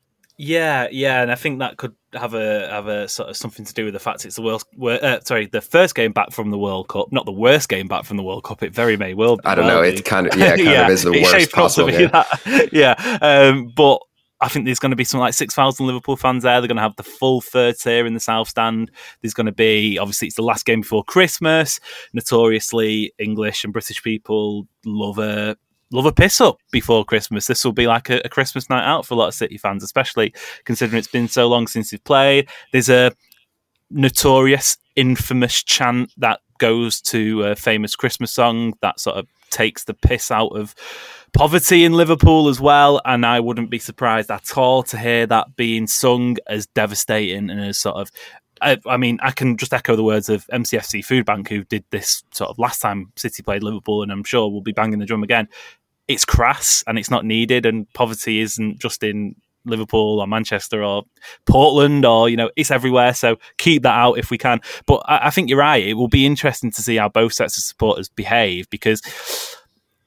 Yeah, 0.44 0.88
yeah, 0.92 1.22
and 1.22 1.32
I 1.32 1.36
think 1.36 1.60
that 1.60 1.78
could 1.78 1.94
have 2.14 2.34
a 2.34 2.68
have 2.68 2.88
a 2.88 3.08
sort 3.08 3.30
of 3.30 3.38
something 3.38 3.64
to 3.64 3.74
do 3.76 3.86
with 3.86 3.94
the 3.94 4.00
fact 4.00 4.26
it's 4.26 4.38
the 4.38 4.42
world. 4.42 4.64
Uh, 4.82 5.20
sorry, 5.20 5.46
the 5.46 5.62
first 5.62 5.94
game 5.94 6.14
back 6.14 6.32
from 6.32 6.50
the 6.50 6.58
World 6.58 6.88
Cup, 6.88 7.12
not 7.12 7.26
the 7.26 7.32
worst 7.32 7.70
game 7.70 7.88
back 7.88 8.06
from 8.06 8.18
the 8.18 8.24
World 8.24 8.44
Cup. 8.44 8.64
It 8.64 8.74
very 8.74 8.98
may 8.98 9.14
well. 9.14 9.38
Be 9.38 9.44
I 9.46 9.54
don't 9.54 9.68
know. 9.68 9.84
It 9.84 10.04
kind 10.04 10.26
of 10.26 10.36
yeah, 10.36 10.50
kind 10.56 10.60
yeah, 10.62 10.86
of 10.86 10.90
is 10.90 11.04
the 11.04 11.12
worst 11.12 11.52
possible. 11.52 11.92
Yeah, 11.92 12.24
yeah. 12.72 13.20
Um, 13.22 13.72
but 13.76 14.02
I 14.42 14.50
think 14.50 14.66
there's 14.66 14.80
going 14.80 14.90
to 14.90 14.96
be 14.96 15.04
something 15.04 15.22
like 15.22 15.36
6,000 15.36 15.86
Liverpool 15.86 16.18
fans 16.18 16.44
there. 16.44 16.60
They're 16.60 16.68
going 16.68 16.78
to 16.78 16.82
have 16.82 16.96
the 16.96 17.04
full 17.04 17.42
third 17.42 17.78
tier 17.78 18.08
in 18.08 18.16
the 18.16 18.20
South 18.20 18.50
Stand. 18.50 18.90
There's 19.22 19.36
going 19.36 19.46
to 19.46 19.52
be, 19.52 20.00
obviously, 20.00 20.28
it's 20.28 20.36
the 20.36 20.42
last 20.42 20.66
game 20.66 20.82
before 20.82 21.04
Christmas. 21.04 21.80
Notoriously, 22.14 23.14
English 23.20 23.64
and 23.64 23.72
British 23.72 24.02
people 24.02 24.68
love 24.84 25.20
a 25.20 25.56
love 25.94 26.06
a 26.06 26.12
piss 26.12 26.42
up 26.42 26.58
before 26.72 27.06
Christmas. 27.06 27.48
This 27.48 27.64
will 27.64 27.74
be 27.74 27.86
like 27.86 28.10
a, 28.10 28.22
a, 28.24 28.30
Christmas 28.30 28.70
night 28.70 28.86
out 28.86 29.06
for 29.06 29.14
a 29.14 29.18
lot 29.18 29.28
of 29.28 29.34
City 29.34 29.58
fans, 29.58 29.84
especially 29.84 30.34
considering 30.64 30.98
it's 30.98 31.08
been 31.08 31.28
so 31.28 31.48
long 31.48 31.68
since 31.68 31.92
they've 31.92 32.04
played. 32.04 32.50
There's 32.72 32.90
a 32.90 33.12
notorious, 33.90 34.78
infamous 34.96 35.62
chant 35.64 36.14
that 36.18 36.40
goes 36.58 37.02
to 37.02 37.44
a 37.44 37.56
famous 37.56 37.96
Christmas 37.96 38.32
song 38.32 38.74
that 38.82 39.00
sort 39.00 39.18
of 39.18 39.28
takes 39.50 39.84
the 39.84 39.94
piss 39.94 40.32
out 40.32 40.56
of 40.56 40.74
poverty 41.34 41.84
in 41.84 41.94
Liverpool 41.94 42.48
as 42.48 42.60
well. 42.60 43.02
And 43.06 43.26
I 43.26 43.40
wouldn't 43.40 43.70
be 43.70 43.80
surprised 43.80 44.32
at 44.32 44.58
all 44.58 44.84
to 44.84 44.98
hear 44.98 45.26
that 45.28 45.56
being 45.56 45.88
sung 45.88 46.38
as 46.48 46.68
devastating 46.68 47.50
and 47.50 47.62
as 47.62 47.78
sort 47.78 47.98
of. 47.98 48.12
I, 48.62 48.78
I 48.86 48.98
mean, 48.98 49.18
I 49.24 49.32
can 49.32 49.58
just 49.58 49.74
echo 49.74 49.96
the 49.96 50.04
words 50.04 50.30
of 50.30 50.46
MCFC 50.48 51.04
Food 51.04 51.26
Bank, 51.26 51.50
who 51.50 51.64
did 51.64 51.84
this 51.90 52.24
sort 52.32 52.52
of 52.52 52.60
last 52.60 52.80
time 52.80 53.12
City 53.16 53.42
played 53.42 53.64
Liverpool, 53.64 54.04
and 54.04 54.12
I'm 54.12 54.24
sure 54.24 54.50
we'll 54.50 54.62
be 54.62 54.72
banging 54.72 55.00
the 55.00 55.06
drum 55.06 55.24
again. 55.24 55.48
It's 56.08 56.26
crass 56.26 56.84
and 56.86 57.00
it's 57.00 57.10
not 57.10 57.26
needed, 57.26 57.66
and 57.66 57.92
poverty 57.94 58.40
isn't 58.40 58.80
just 58.80 59.02
in 59.02 59.36
Liverpool 59.66 60.20
or 60.20 60.28
Manchester 60.28 60.84
or 60.84 61.04
Portland 61.46 62.06
or 62.06 62.30
you 62.30 62.38
know 62.38 62.50
it's 62.56 62.72
everywhere. 62.72 63.14
So 63.14 63.38
keep 63.58 63.84
that 63.84 63.96
out 63.96 64.18
if 64.18 64.30
we 64.30 64.38
can. 64.38 64.60
But 64.86 65.04
I, 65.06 65.28
I 65.28 65.30
think 65.30 65.50
you're 65.50 65.60
right. 65.60 65.86
It 65.86 65.94
will 65.94 66.08
be 66.08 66.26
interesting 66.26 66.72
to 66.72 66.82
see 66.82 66.98
how 66.98 67.10
both 67.10 67.34
sets 67.34 67.58
of 67.58 67.64
supporters 67.64 68.10
behave 68.10 68.70
because 68.70 69.02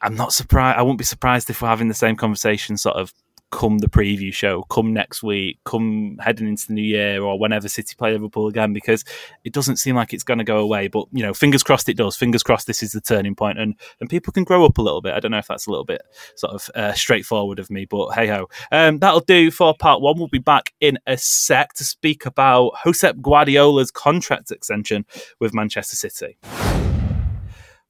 I'm 0.04 0.16
not 0.16 0.34
surprised. 0.34 0.78
I 0.78 0.82
wouldn't 0.82 0.98
be 0.98 1.04
surprised 1.04 1.48
if 1.48 1.62
we're 1.62 1.68
having 1.68 1.88
the 1.88 1.94
same 1.94 2.14
conversation 2.14 2.76
sort 2.76 2.96
of 2.96 3.10
come 3.50 3.78
the 3.78 3.88
preview 3.88 4.34
show, 4.34 4.64
come 4.64 4.92
next 4.92 5.22
week, 5.22 5.58
come 5.64 6.18
heading 6.20 6.46
into 6.46 6.66
the 6.66 6.74
new 6.74 6.82
year, 6.82 7.22
or 7.22 7.38
whenever 7.38 7.68
City 7.70 7.94
play 7.96 8.12
Liverpool 8.12 8.48
again, 8.48 8.74
because 8.74 9.02
it 9.44 9.54
doesn't 9.54 9.76
seem 9.78 9.96
like 9.96 10.12
it's 10.12 10.22
going 10.22 10.38
to 10.38 10.44
go 10.44 10.58
away. 10.58 10.88
But 10.88 11.06
you 11.10 11.22
know, 11.22 11.32
fingers 11.32 11.62
crossed 11.62 11.88
it 11.88 11.96
does. 11.96 12.18
Fingers 12.18 12.42
crossed 12.42 12.66
this 12.66 12.82
is 12.82 12.92
the 12.92 13.00
turning 13.00 13.34
point, 13.34 13.58
and 13.58 13.76
and 13.98 14.10
people 14.10 14.30
can 14.30 14.44
grow 14.44 14.66
up 14.66 14.76
a 14.76 14.82
little 14.82 15.00
bit. 15.00 15.14
I 15.14 15.20
don't 15.20 15.30
know 15.30 15.38
if 15.38 15.46
that's 15.46 15.66
a 15.66 15.70
little 15.70 15.86
bit 15.86 16.02
sort 16.36 16.52
of 16.52 16.70
uh, 16.74 16.92
straightforward 16.92 17.58
of 17.58 17.70
me, 17.70 17.86
but 17.86 18.10
hey 18.10 18.26
ho, 18.26 18.48
um, 18.72 18.98
that'll 18.98 19.20
do 19.20 19.50
for 19.50 19.74
part 19.74 20.02
one. 20.02 20.18
We'll 20.18 20.28
be 20.28 20.38
back 20.38 20.74
in 20.80 20.98
a 21.06 21.16
sec 21.16 21.72
to 21.74 21.84
speak 21.84 22.26
about 22.26 22.72
Josep 22.84 23.22
Guardiola's 23.22 23.90
contract 23.90 24.50
extension 24.50 25.06
with 25.40 25.54
Manchester 25.54 25.96
City. 25.96 26.36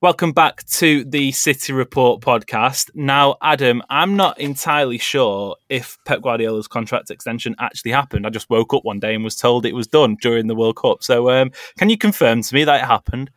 Welcome 0.04 0.32
back 0.32 0.66
to 0.66 1.02
the 1.04 1.32
City 1.32 1.72
Report 1.72 2.20
podcast. 2.20 2.90
Now, 2.94 3.38
Adam, 3.40 3.82
I'm 3.88 4.16
not 4.16 4.38
entirely 4.38 4.98
sure 4.98 5.56
if 5.70 5.96
Pep 6.04 6.20
Guardiola's 6.20 6.68
contract 6.68 7.10
extension 7.10 7.56
actually 7.58 7.92
happened. 7.92 8.26
I 8.26 8.28
just 8.28 8.50
woke 8.50 8.74
up 8.74 8.84
one 8.84 9.00
day 9.00 9.14
and 9.14 9.24
was 9.24 9.34
told 9.34 9.64
it 9.64 9.74
was 9.74 9.86
done 9.86 10.18
during 10.20 10.46
the 10.46 10.54
World 10.54 10.76
Cup. 10.76 11.02
So, 11.02 11.30
um, 11.30 11.52
can 11.78 11.88
you 11.88 11.96
confirm 11.96 12.42
to 12.42 12.54
me 12.54 12.64
that 12.64 12.82
it 12.82 12.86
happened? 12.86 13.30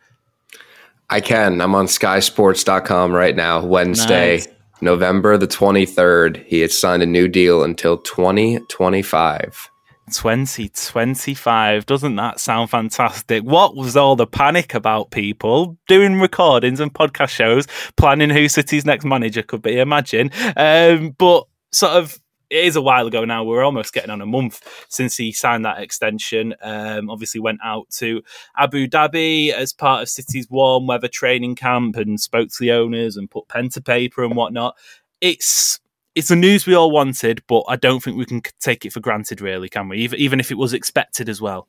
I 1.10 1.21
can. 1.21 1.62
I'm 1.62 1.73
on 1.73 1.86
skysports.com 1.86 3.13
right 3.13 3.38
now, 3.38 3.63
Wednesday, 3.65 4.39
nice. 4.39 4.47
November 4.82 5.38
the 5.38 5.47
23rd. 5.47 6.45
He 6.47 6.60
had 6.60 6.73
signed 6.73 7.01
a 7.01 7.06
new 7.06 7.30
deal 7.30 7.63
until 7.63 7.97
2025. 7.97 9.69
2025. 10.12 11.86
Doesn't 11.86 12.15
that 12.15 12.39
sound 12.39 12.70
fantastic? 12.70 13.43
What 13.43 13.76
was 13.76 13.96
all 13.96 14.15
the 14.15 14.28
panic 14.28 14.74
about 14.74 15.12
people 15.12 15.78
doing 15.88 16.20
recordings 16.20 16.80
and 16.80 16.93
podcast 16.93 17.30
shows, 17.30 17.67
planning 17.96 18.30
who 18.30 18.48
City's 18.50 18.86
next 18.86 19.06
manager 19.06 19.43
could 19.43 19.62
be? 19.62 19.80
Imagine. 19.80 20.32
Um, 20.56 21.12
but 21.17 21.46
sort 21.72 21.93
of 21.93 22.20
it 22.50 22.65
is 22.65 22.76
a 22.76 22.82
while 22.82 23.08
ago 23.08 23.26
now. 23.26 23.43
We're 23.43 23.63
almost 23.63 23.93
getting 23.93 24.10
on 24.10 24.22
a 24.22 24.26
month 24.26 24.62
since 24.89 25.17
he 25.17 25.32
signed 25.32 25.65
that 25.65 25.82
extension. 25.82 26.56
Um, 26.62 27.10
obviously, 27.10 27.41
went 27.41 27.60
out 27.63 27.89
to 27.98 28.22
Abu 28.58 28.88
Dhabi 28.88 29.52
as 29.52 29.74
part 29.74 30.02
of 30.02 30.10
City's 30.10 30.50
warm 30.50 30.88
weather 30.88 31.10
training 31.10 31.56
camp 31.56 31.98
and 31.98 32.20
spoke 32.20 32.50
to 32.50 32.58
the 32.60 32.72
owners 32.72 33.17
and 33.17 33.30
put 33.30 33.48
pen 33.48 33.70
to 33.70 33.82
paper 33.82 34.24
and 34.24 34.36
whatnot. 34.36 34.78
It's 35.20 35.80
it's 36.17 36.30
the 36.30 36.36
news 36.36 36.65
we 36.65 36.73
all 36.73 36.89
wanted, 36.89 37.43
but 37.47 37.63
I 37.69 37.75
don't 37.75 38.01
think 38.01 38.17
we 38.17 38.25
can 38.25 38.41
take 38.60 38.86
it 38.86 38.91
for 38.91 38.99
granted, 38.99 39.39
really, 39.39 39.69
can 39.69 39.88
we? 39.88 39.99
Even, 39.99 40.19
even 40.19 40.39
if 40.39 40.49
it 40.49 40.58
was 40.58 40.73
expected 40.73 41.30
as 41.30 41.39
well. 41.39 41.67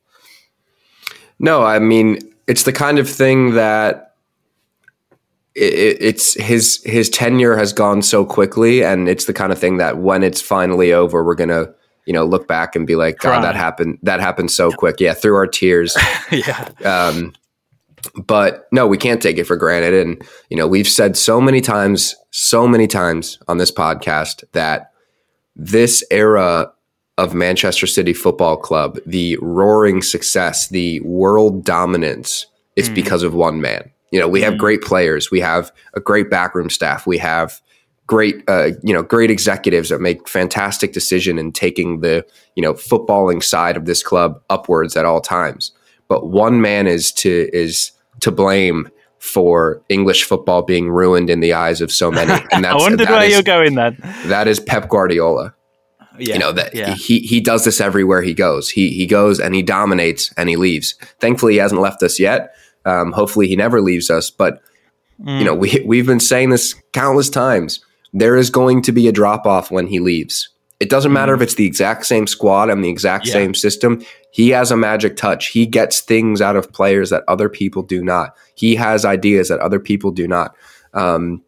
No, 1.37 1.63
I 1.63 1.77
mean 1.77 2.19
it's 2.47 2.63
the 2.63 2.73
kind 2.73 2.97
of 2.97 3.07
thing 3.07 3.53
that 3.53 4.15
it, 5.53 5.97
it's 6.01 6.33
his 6.33 6.81
his 6.83 7.09
tenure 7.09 7.55
has 7.55 7.73
gone 7.73 8.01
so 8.01 8.25
quickly, 8.25 8.83
and 8.83 9.07
it's 9.07 9.25
the 9.25 9.33
kind 9.33 9.51
of 9.51 9.59
thing 9.59 9.77
that 9.77 9.99
when 9.99 10.23
it's 10.23 10.41
finally 10.41 10.91
over, 10.91 11.23
we're 11.23 11.35
gonna 11.35 11.67
you 12.05 12.13
know 12.13 12.25
look 12.25 12.47
back 12.47 12.75
and 12.75 12.87
be 12.87 12.95
like, 12.95 13.19
God, 13.19 13.43
that 13.43 13.55
happened 13.55 13.99
that 14.01 14.19
happened 14.19 14.49
so 14.49 14.71
quick. 14.71 14.99
Yeah, 14.99 15.13
through 15.13 15.35
our 15.35 15.47
tears. 15.47 15.95
yeah. 16.31 16.69
Um, 16.83 17.33
but 18.15 18.67
no, 18.71 18.87
we 18.87 18.97
can't 18.97 19.21
take 19.21 19.37
it 19.37 19.45
for 19.45 19.55
granted. 19.55 19.93
And, 19.93 20.23
you 20.49 20.57
know, 20.57 20.67
we've 20.67 20.87
said 20.87 21.17
so 21.17 21.41
many 21.41 21.61
times, 21.61 22.15
so 22.31 22.67
many 22.67 22.87
times 22.87 23.39
on 23.47 23.57
this 23.57 23.71
podcast 23.71 24.43
that 24.53 24.91
this 25.55 26.03
era 26.11 26.71
of 27.17 27.33
Manchester 27.33 27.85
City 27.85 28.13
Football 28.13 28.57
Club, 28.57 28.97
the 29.05 29.37
roaring 29.41 30.01
success, 30.01 30.69
the 30.69 31.01
world 31.01 31.65
dominance, 31.65 32.45
is 32.75 32.89
mm. 32.89 32.95
because 32.95 33.23
of 33.23 33.33
one 33.33 33.59
man. 33.59 33.91
You 34.11 34.19
know, 34.19 34.27
we 34.27 34.41
have 34.41 34.53
mm. 34.53 34.59
great 34.59 34.81
players, 34.81 35.29
we 35.29 35.41
have 35.41 35.71
a 35.93 35.99
great 35.99 36.29
backroom 36.29 36.69
staff, 36.69 37.05
we 37.05 37.17
have 37.17 37.61
great, 38.07 38.43
uh, 38.47 38.69
you 38.81 38.93
know, 38.93 39.03
great 39.03 39.29
executives 39.29 39.89
that 39.89 39.99
make 39.99 40.27
fantastic 40.27 40.93
decision 40.93 41.37
in 41.37 41.51
taking 41.51 41.99
the, 41.99 42.25
you 42.55 42.63
know, 42.63 42.73
footballing 42.73 43.43
side 43.43 43.77
of 43.77 43.85
this 43.85 44.01
club 44.01 44.41
upwards 44.49 44.95
at 44.95 45.05
all 45.05 45.21
times 45.21 45.73
but 46.09 46.27
one 46.27 46.59
man 46.59 46.87
is 46.87 47.13
to 47.13 47.49
is 47.53 47.91
to 48.19 48.31
blame 48.31 48.89
for 49.19 49.81
English 49.89 50.23
football 50.23 50.63
being 50.63 50.89
ruined 50.89 51.29
in 51.29 51.39
the 51.39 51.53
eyes 51.53 51.81
of 51.81 51.91
so 51.91 52.11
many. 52.11 52.31
And 52.51 52.65
that's, 52.65 52.73
I 52.73 52.77
wondered 52.77 52.99
that 53.07 53.11
where 53.11 53.25
is, 53.25 53.33
you're 53.33 53.43
going 53.43 53.75
then. 53.75 53.97
That 54.25 54.47
is 54.47 54.59
Pep 54.59 54.89
Guardiola. 54.89 55.53
Yeah, 56.17 56.33
you 56.33 56.39
know 56.39 56.51
that 56.51 56.75
yeah. 56.75 56.95
he 56.95 57.19
he 57.19 57.39
does 57.39 57.63
this 57.63 57.79
everywhere 57.79 58.21
he 58.21 58.33
goes. 58.33 58.69
He 58.69 58.89
he 58.89 59.05
goes 59.05 59.39
and 59.39 59.55
he 59.55 59.61
dominates 59.61 60.33
and 60.35 60.49
he 60.49 60.57
leaves. 60.57 60.95
Thankfully, 61.21 61.53
he 61.53 61.59
hasn't 61.59 61.79
left 61.79 62.03
us 62.03 62.19
yet. 62.19 62.53
Um, 62.83 63.13
hopefully, 63.13 63.47
he 63.47 63.55
never 63.55 63.79
leaves 63.79 64.09
us. 64.09 64.29
But 64.29 64.61
mm. 65.23 65.39
you 65.39 65.45
know, 65.45 65.55
we 65.55 65.81
we've 65.85 66.07
been 66.07 66.19
saying 66.19 66.49
this 66.49 66.75
countless 66.91 67.29
times. 67.29 67.79
There 68.11 68.35
is 68.35 68.49
going 68.49 68.81
to 68.81 68.91
be 68.91 69.07
a 69.07 69.13
drop 69.13 69.45
off 69.45 69.71
when 69.71 69.87
he 69.87 69.99
leaves. 69.99 70.49
It 70.79 70.89
doesn't 70.89 71.11
matter 71.11 71.33
if 71.33 71.39
mm. 71.39 71.43
it's 71.43 71.55
the 71.55 71.65
exact 71.65 72.05
same 72.05 72.25
squad 72.25 72.69
and 72.69 72.83
the 72.83 72.89
exact 72.89 73.27
yeah. 73.27 73.33
same 73.33 73.53
system. 73.53 74.01
He 74.31 74.49
has 74.49 74.71
a 74.71 74.77
magic 74.77 75.17
touch. 75.17 75.47
He 75.47 75.65
gets 75.65 75.99
things 75.99 76.41
out 76.41 76.55
of 76.55 76.71
players 76.71 77.09
that 77.09 77.23
other 77.27 77.49
people 77.49 77.83
do 77.83 78.03
not. 78.03 78.35
He 78.55 78.75
has 78.75 79.03
ideas 79.03 79.49
that 79.49 79.59
other 79.59 79.79
people 79.79 80.11
do 80.11 80.27
not. 80.27 80.55
Um, 80.93 81.43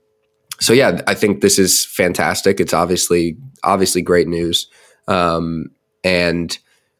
so 0.59 0.73
yeah, 0.73 1.01
I 1.07 1.15
think 1.15 1.41
this 1.41 1.57
is 1.57 1.85
fantastic. 1.85 2.59
It's 2.59 2.73
obviously 2.73 3.35
obviously 3.63 4.01
great 4.01 4.27
news, 4.27 4.67
um, 5.07 5.71
and 6.03 6.55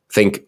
I 0.09 0.13
think 0.13 0.41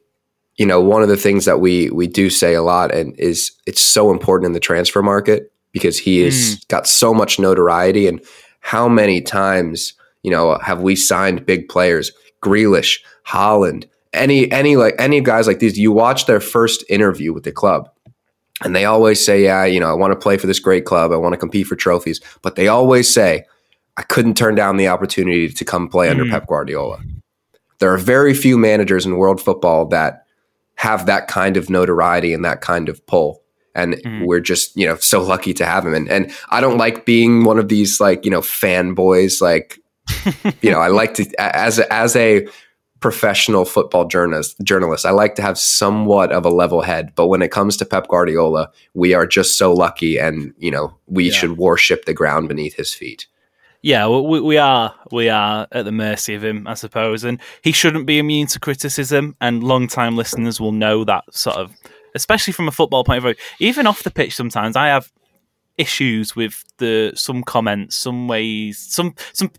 you 0.57 0.65
know 0.65 0.81
one 0.81 1.03
of 1.03 1.09
the 1.09 1.17
things 1.17 1.45
that 1.45 1.59
we 1.59 1.91
we 1.91 2.07
do 2.07 2.31
say 2.31 2.55
a 2.55 2.63
lot 2.63 2.93
and 2.93 3.17
is 3.19 3.51
it's 3.67 3.81
so 3.81 4.09
important 4.09 4.47
in 4.47 4.53
the 4.53 4.59
transfer 4.59 5.03
market 5.03 5.51
because 5.71 5.99
he 5.99 6.21
has 6.21 6.33
mm. 6.33 6.67
got 6.69 6.87
so 6.87 7.13
much 7.13 7.37
notoriety 7.37 8.07
and 8.07 8.19
how 8.61 8.87
many 8.87 9.21
times 9.21 9.93
you 10.23 10.31
know, 10.31 10.57
have 10.59 10.81
we 10.81 10.95
signed 10.95 11.45
big 11.45 11.69
players? 11.69 12.11
Grealish, 12.41 12.99
Haaland, 13.27 13.85
any 14.13 14.51
any 14.51 14.75
like 14.75 14.95
any 14.99 15.21
guys 15.21 15.47
like 15.47 15.59
these. 15.59 15.77
You 15.77 15.91
watch 15.91 16.25
their 16.25 16.39
first 16.39 16.83
interview 16.89 17.33
with 17.33 17.43
the 17.43 17.51
club, 17.51 17.89
and 18.63 18.75
they 18.75 18.85
always 18.85 19.23
say, 19.23 19.43
"Yeah, 19.43 19.65
you 19.65 19.79
know, 19.79 19.89
I 19.89 19.93
want 19.93 20.11
to 20.11 20.19
play 20.19 20.37
for 20.37 20.47
this 20.47 20.59
great 20.59 20.85
club. 20.85 21.11
I 21.11 21.17
want 21.17 21.33
to 21.33 21.37
compete 21.37 21.67
for 21.67 21.75
trophies." 21.75 22.19
But 22.41 22.55
they 22.55 22.67
always 22.67 23.11
say, 23.11 23.45
"I 23.97 24.03
couldn't 24.03 24.35
turn 24.35 24.55
down 24.55 24.77
the 24.77 24.87
opportunity 24.87 25.49
to 25.49 25.65
come 25.65 25.87
play 25.87 26.09
under 26.09 26.25
mm. 26.25 26.31
Pep 26.31 26.47
Guardiola." 26.47 26.99
There 27.79 27.93
are 27.93 27.97
very 27.97 28.33
few 28.33 28.57
managers 28.57 29.05
in 29.05 29.17
world 29.17 29.41
football 29.41 29.85
that 29.87 30.25
have 30.75 31.05
that 31.05 31.27
kind 31.27 31.57
of 31.57 31.69
notoriety 31.69 32.33
and 32.33 32.43
that 32.45 32.61
kind 32.61 32.89
of 32.89 33.05
pull 33.05 33.43
and 33.75 33.95
mm. 33.95 34.25
we're 34.25 34.39
just 34.39 34.75
you 34.75 34.85
know 34.85 34.95
so 34.97 35.21
lucky 35.21 35.53
to 35.53 35.65
have 35.65 35.85
him 35.85 35.93
and 35.93 36.09
and 36.09 36.31
I 36.49 36.61
don't 36.61 36.77
like 36.77 37.05
being 37.05 37.43
one 37.43 37.59
of 37.59 37.69
these 37.69 37.99
like 37.99 38.25
you 38.25 38.31
know 38.31 38.41
fanboys 38.41 39.41
like 39.41 39.79
you 40.61 40.71
know, 40.71 40.79
I 40.79 40.87
like 40.87 41.13
to 41.15 41.25
as 41.39 41.79
a, 41.79 41.93
as 41.93 42.15
a 42.15 42.47
professional 42.99 43.65
football 43.65 44.07
journalist 44.07 44.55
journalist, 44.63 45.05
I 45.05 45.11
like 45.11 45.35
to 45.35 45.41
have 45.41 45.57
somewhat 45.57 46.31
of 46.31 46.45
a 46.45 46.49
level 46.49 46.81
head. 46.81 47.13
But 47.15 47.27
when 47.27 47.41
it 47.41 47.51
comes 47.51 47.75
to 47.77 47.85
Pep 47.85 48.07
Guardiola, 48.07 48.71
we 48.93 49.13
are 49.13 49.27
just 49.27 49.57
so 49.57 49.73
lucky, 49.73 50.17
and 50.17 50.53
you 50.57 50.71
know, 50.71 50.95
we 51.07 51.25
yeah. 51.25 51.33
should 51.33 51.57
worship 51.57 52.05
the 52.05 52.13
ground 52.13 52.47
beneath 52.47 52.75
his 52.75 52.93
feet. 52.93 53.27
Yeah, 53.81 54.07
we, 54.07 54.39
we 54.39 54.57
are 54.57 54.95
we 55.11 55.27
are 55.27 55.67
at 55.73 55.83
the 55.83 55.91
mercy 55.91 56.35
of 56.35 56.43
him, 56.43 56.65
I 56.65 56.75
suppose, 56.75 57.25
and 57.25 57.39
he 57.61 57.73
shouldn't 57.73 58.05
be 58.05 58.17
immune 58.17 58.47
to 58.47 58.59
criticism. 58.59 59.35
And 59.41 59.61
long-time 59.61 60.15
listeners 60.15 60.61
will 60.61 60.71
know 60.71 61.03
that 61.03 61.25
sort 61.31 61.57
of, 61.57 61.73
especially 62.15 62.53
from 62.53 62.69
a 62.69 62.71
football 62.71 63.03
point 63.03 63.17
of 63.17 63.23
view. 63.25 63.35
Even 63.59 63.85
off 63.85 64.03
the 64.03 64.11
pitch, 64.11 64.35
sometimes 64.35 64.77
I 64.77 64.87
have 64.87 65.11
issues 65.77 66.33
with 66.33 66.63
the 66.77 67.11
some 67.15 67.43
comments, 67.43 67.97
some 67.97 68.29
ways, 68.29 68.79
some 68.79 69.15
some 69.33 69.51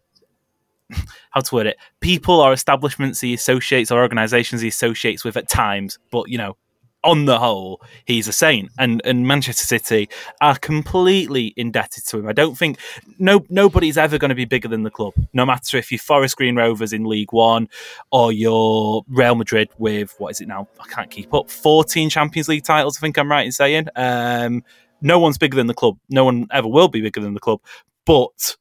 how 1.30 1.40
to 1.40 1.54
word 1.54 1.66
it 1.66 1.76
people 2.00 2.40
or 2.40 2.52
establishments 2.52 3.20
he 3.20 3.34
associates 3.34 3.90
or 3.90 4.00
organizations 4.00 4.60
he 4.60 4.68
associates 4.68 5.24
with 5.24 5.36
at 5.36 5.48
times 5.48 5.98
but 6.10 6.28
you 6.28 6.38
know 6.38 6.56
on 7.04 7.26
the 7.26 7.38
whole 7.38 7.80
he's 8.06 8.26
a 8.26 8.32
saint. 8.32 8.70
And 8.78 9.00
and 9.04 9.28
manchester 9.28 9.64
city 9.64 10.08
are 10.40 10.56
completely 10.56 11.52
indebted 11.56 12.04
to 12.06 12.18
him. 12.18 12.26
I 12.26 12.32
don't 12.32 12.56
think 12.56 12.78
no 13.18 13.44
nobody's 13.48 13.98
ever 13.98 14.18
going 14.18 14.30
to 14.30 14.34
be 14.34 14.46
bigger 14.46 14.68
than 14.68 14.82
the 14.82 14.90
club 14.90 15.14
no 15.32 15.46
matter 15.46 15.76
if 15.76 15.92
you're 15.92 15.98
forest 15.98 16.36
green 16.36 16.56
rovers 16.56 16.92
in 16.92 17.04
league 17.04 17.32
one 17.32 17.68
or 18.10 18.32
you're 18.32 19.04
real 19.08 19.34
madrid 19.34 19.68
with 19.78 20.14
what 20.18 20.30
is 20.30 20.40
it 20.40 20.48
now? 20.48 20.66
I 20.80 20.86
can't 20.88 21.10
keep 21.10 21.32
up 21.34 21.50
14 21.50 22.10
champions 22.10 22.48
league 22.48 22.64
titles 22.64 22.96
i 22.96 23.00
think 23.00 23.18
i'm 23.18 23.30
right 23.30 23.46
in 23.46 23.52
saying. 23.52 23.88
Um, 23.94 24.64
no 25.00 25.18
one's 25.18 25.36
bigger 25.36 25.56
than 25.56 25.66
the 25.66 25.74
club. 25.74 25.98
No 26.08 26.24
one 26.24 26.46
ever 26.50 26.66
will 26.66 26.88
be 26.88 27.02
bigger 27.02 27.20
than 27.20 27.34
the 27.34 27.40
club. 27.40 27.60
But 28.06 28.56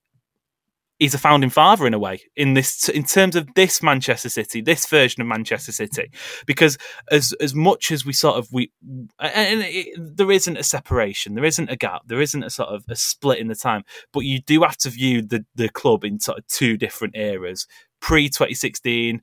he's 1.03 1.13
a 1.13 1.17
founding 1.17 1.49
father 1.49 1.85
in 1.85 1.93
a 1.93 1.99
way 1.99 2.21
in 2.37 2.53
this 2.53 2.87
in 2.87 3.03
terms 3.03 3.35
of 3.35 3.53
this 3.55 3.83
Manchester 3.83 4.29
City, 4.29 4.61
this 4.61 4.85
version 4.85 5.21
of 5.21 5.27
Manchester 5.27 5.73
City, 5.73 6.09
because 6.45 6.77
as 7.11 7.33
as 7.41 7.53
much 7.53 7.91
as 7.91 8.05
we 8.05 8.13
sort 8.13 8.37
of 8.37 8.47
we 8.53 8.71
and 9.19 9.63
it, 9.65 9.87
there 9.97 10.31
isn't 10.31 10.57
a 10.57 10.63
separation, 10.63 11.35
there 11.35 11.43
isn't 11.43 11.69
a 11.69 11.75
gap, 11.75 12.03
there 12.07 12.21
isn't 12.21 12.43
a 12.43 12.49
sort 12.49 12.69
of 12.69 12.85
a 12.87 12.95
split 12.95 13.39
in 13.39 13.49
the 13.49 13.55
time, 13.55 13.83
but 14.13 14.21
you 14.21 14.39
do 14.41 14.63
have 14.63 14.77
to 14.77 14.89
view 14.89 15.21
the 15.21 15.45
the 15.55 15.67
club 15.67 16.05
in 16.05 16.21
sort 16.21 16.37
of 16.37 16.47
two 16.47 16.77
different 16.77 17.17
eras 17.17 17.67
pre 17.99 18.29
2016 18.29 19.21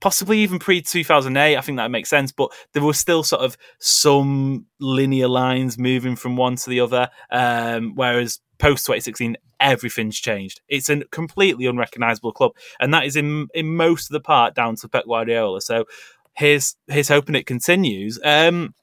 possibly 0.00 0.38
even 0.38 0.58
pre 0.58 0.80
2008. 0.80 1.58
I 1.58 1.60
think 1.60 1.76
that 1.76 1.90
makes 1.90 2.08
sense. 2.08 2.32
But 2.32 2.50
there 2.72 2.82
were 2.82 2.94
still 2.94 3.22
sort 3.22 3.42
of 3.42 3.58
some 3.80 4.64
linear 4.80 5.28
lines 5.28 5.76
moving 5.76 6.16
from 6.16 6.36
one 6.36 6.56
to 6.56 6.70
the 6.70 6.80
other. 6.80 7.10
Um, 7.30 7.92
whereas 7.96 8.40
post 8.60 8.86
2016, 8.86 9.36
everything's 9.58 10.18
changed. 10.18 10.60
It's 10.68 10.88
a 10.88 11.04
completely 11.06 11.66
unrecognizable 11.66 12.32
club, 12.32 12.52
and 12.78 12.94
that 12.94 13.04
is 13.04 13.16
in 13.16 13.48
in 13.54 13.74
most 13.74 14.10
of 14.10 14.12
the 14.12 14.20
part 14.20 14.54
down 14.54 14.76
to 14.76 14.88
Pep 14.88 15.06
Guardiola. 15.06 15.60
So 15.60 15.86
here's 16.34 16.76
here's 16.86 17.08
hoping 17.08 17.34
it 17.34 17.46
continues. 17.46 18.20
Um, 18.24 18.74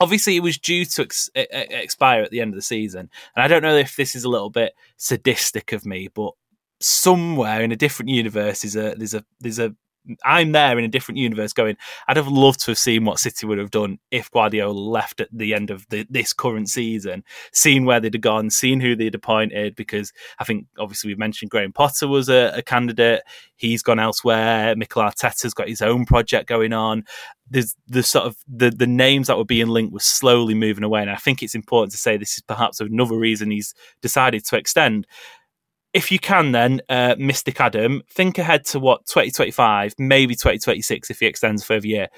obviously 0.00 0.36
it 0.36 0.42
was 0.42 0.58
due 0.58 0.84
to 0.84 1.02
ex- 1.02 1.30
expire 1.34 2.22
at 2.22 2.30
the 2.30 2.40
end 2.40 2.52
of 2.52 2.54
the 2.54 2.62
season 2.62 3.08
and 3.34 3.42
i 3.42 3.48
don't 3.48 3.62
know 3.62 3.76
if 3.76 3.96
this 3.96 4.14
is 4.14 4.24
a 4.24 4.28
little 4.28 4.50
bit 4.50 4.74
sadistic 4.98 5.72
of 5.72 5.86
me 5.86 6.08
but 6.12 6.32
somewhere 6.80 7.62
in 7.62 7.72
a 7.72 7.76
different 7.76 8.10
universe 8.10 8.64
is 8.64 8.76
a 8.76 8.94
there's 8.96 9.14
a 9.14 9.24
there's 9.40 9.58
a 9.58 9.74
I'm 10.24 10.52
there 10.52 10.78
in 10.78 10.84
a 10.84 10.88
different 10.88 11.18
universe 11.18 11.52
going, 11.52 11.76
I'd 12.08 12.16
have 12.16 12.28
loved 12.28 12.60
to 12.60 12.70
have 12.72 12.78
seen 12.78 13.04
what 13.04 13.18
City 13.18 13.46
would 13.46 13.58
have 13.58 13.70
done 13.70 13.98
if 14.10 14.30
Guardiola 14.30 14.72
left 14.72 15.20
at 15.20 15.28
the 15.32 15.54
end 15.54 15.70
of 15.70 15.86
the, 15.88 16.06
this 16.10 16.32
current 16.32 16.68
season, 16.68 17.24
seen 17.52 17.84
where 17.84 18.00
they'd 18.00 18.14
have 18.14 18.20
gone, 18.20 18.50
seen 18.50 18.80
who 18.80 18.96
they'd 18.96 19.14
appointed, 19.14 19.76
because 19.76 20.12
I 20.38 20.44
think 20.44 20.66
obviously 20.78 21.08
we've 21.08 21.18
mentioned 21.18 21.50
Graham 21.50 21.72
Potter 21.72 22.08
was 22.08 22.28
a, 22.28 22.52
a 22.54 22.62
candidate. 22.62 23.22
He's 23.56 23.82
gone 23.82 23.98
elsewhere. 23.98 24.76
Mikel 24.76 25.02
Arteta's 25.02 25.54
got 25.54 25.68
his 25.68 25.82
own 25.82 26.04
project 26.04 26.48
going 26.48 26.72
on. 26.72 27.04
There's 27.48 27.76
the 27.86 28.02
sort 28.02 28.26
of 28.26 28.36
the, 28.48 28.70
the 28.70 28.86
names 28.86 29.28
that 29.28 29.38
were 29.38 29.44
being 29.44 29.68
linked 29.68 29.92
were 29.92 30.00
slowly 30.00 30.54
moving 30.54 30.84
away. 30.84 31.00
And 31.02 31.10
I 31.10 31.16
think 31.16 31.42
it's 31.42 31.54
important 31.54 31.92
to 31.92 31.98
say 31.98 32.16
this 32.16 32.36
is 32.36 32.42
perhaps 32.42 32.80
another 32.80 33.16
reason 33.16 33.50
he's 33.50 33.74
decided 34.02 34.44
to 34.46 34.56
extend 34.56 35.06
if 35.96 36.12
you 36.12 36.18
can, 36.18 36.52
then 36.52 36.82
uh, 36.90 37.16
Mystic 37.18 37.58
Adam, 37.58 38.02
think 38.10 38.36
ahead 38.36 38.66
to 38.66 38.78
what 38.78 39.06
2025, 39.06 39.94
maybe 39.98 40.34
2026 40.34 41.10
if 41.10 41.20
he 41.20 41.26
extends 41.26 41.62
a 41.62 41.64
further 41.64 41.86
year. 41.86 42.08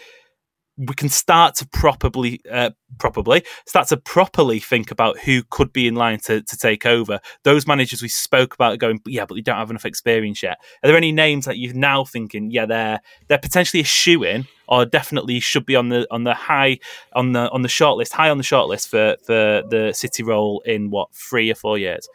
We 0.76 0.94
can 0.94 1.08
start 1.08 1.54
to 1.56 1.68
properly, 1.68 2.40
uh, 2.50 2.70
probably 2.98 3.44
start 3.66 3.86
to 3.88 3.96
properly 3.96 4.58
think 4.58 4.90
about 4.90 5.20
who 5.20 5.44
could 5.50 5.72
be 5.72 5.86
in 5.86 5.94
line 5.94 6.18
to, 6.24 6.42
to 6.42 6.56
take 6.56 6.86
over. 6.86 7.20
Those 7.44 7.68
managers 7.68 8.02
we 8.02 8.08
spoke 8.08 8.52
about 8.52 8.80
going, 8.80 9.00
yeah, 9.06 9.24
but 9.24 9.36
they 9.36 9.42
don't 9.42 9.56
have 9.56 9.70
enough 9.70 9.84
experience 9.84 10.42
yet. 10.42 10.58
Are 10.82 10.88
there 10.88 10.96
any 10.96 11.12
names 11.12 11.44
that 11.44 11.58
you're 11.58 11.74
now 11.74 12.04
thinking, 12.04 12.50
yeah, 12.50 12.66
they're 12.66 13.00
they're 13.28 13.38
potentially 13.38 13.80
a 13.80 13.84
shoe 13.84 14.24
in, 14.24 14.46
or 14.66 14.86
definitely 14.86 15.38
should 15.38 15.66
be 15.66 15.76
on 15.76 15.88
the 15.88 16.06
on 16.12 16.24
the 16.24 16.34
high 16.34 16.78
on 17.12 17.32
the 17.32 17.48
on 17.50 17.62
the 17.62 17.68
shortlist, 17.68 18.12
high 18.12 18.30
on 18.30 18.38
the 18.38 18.44
shortlist 18.44 18.88
for 18.88 19.16
for 19.24 19.62
the 19.68 19.92
City 19.92 20.24
role 20.24 20.62
in 20.64 20.90
what 20.90 21.12
three 21.12 21.50
or 21.50 21.56
four 21.56 21.78
years? 21.78 22.08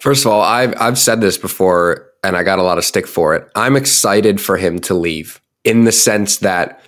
First 0.00 0.24
of 0.24 0.32
all, 0.32 0.40
I've 0.42 0.74
I've 0.80 0.98
said 0.98 1.20
this 1.20 1.38
before, 1.38 2.06
and 2.24 2.36
I 2.36 2.42
got 2.42 2.58
a 2.58 2.62
lot 2.62 2.78
of 2.78 2.84
stick 2.84 3.06
for 3.06 3.34
it. 3.34 3.48
I'm 3.54 3.76
excited 3.76 4.40
for 4.40 4.56
him 4.56 4.78
to 4.80 4.94
leave 4.94 5.40
in 5.64 5.84
the 5.84 5.92
sense 5.92 6.38
that 6.38 6.82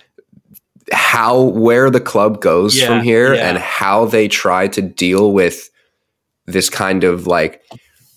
how 0.91 1.41
where 1.41 1.89
the 1.89 2.01
club 2.01 2.41
goes 2.41 2.77
Yeah, 2.79 2.87
from 2.87 3.01
here 3.03 3.33
yeah. 3.33 3.47
and 3.49 3.57
how 3.57 4.05
they 4.05 4.27
try 4.27 4.67
to 4.69 4.81
deal 4.81 5.31
with 5.31 5.69
this 6.45 6.69
kind 6.69 7.03
of 7.03 7.25
like 7.27 7.61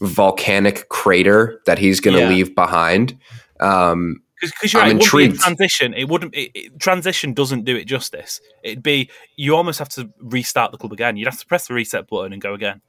volcanic 0.00 0.88
crater 0.88 1.60
that 1.66 1.78
he's 1.78 2.00
going 2.00 2.16
to 2.16 2.22
Yeah. 2.22 2.28
leave 2.28 2.54
behind. 2.54 3.16
Um, 3.60 4.20
Because 4.40 4.72
you're 4.72 4.82
right, 4.82 4.90
it 4.90 4.94
wouldn't 4.94 5.12
be 5.12 5.18
a 5.18 5.20
intrigued. 5.24 5.40
transition. 5.40 5.94
It 5.94 6.08
wouldn't. 6.08 6.34
It, 6.34 6.50
it- 6.54 6.80
transition 6.80 7.32
doesn't 7.34 7.64
do 7.64 7.76
it 7.76 7.84
justice. 7.86 8.40
It'd 8.62 8.82
be 8.82 9.10
you 9.36 9.54
almost 9.56 9.78
have 9.78 9.88
to 9.90 10.10
restart 10.20 10.72
the 10.72 10.78
club 10.78 10.92
again. 10.92 11.16
You'd 11.16 11.28
have 11.28 11.38
to 11.40 11.46
press 11.46 11.68
the 11.68 11.74
reset 11.74 12.08
button 12.08 12.32
and 12.32 12.42
go 12.42 12.52
again. 12.54 12.80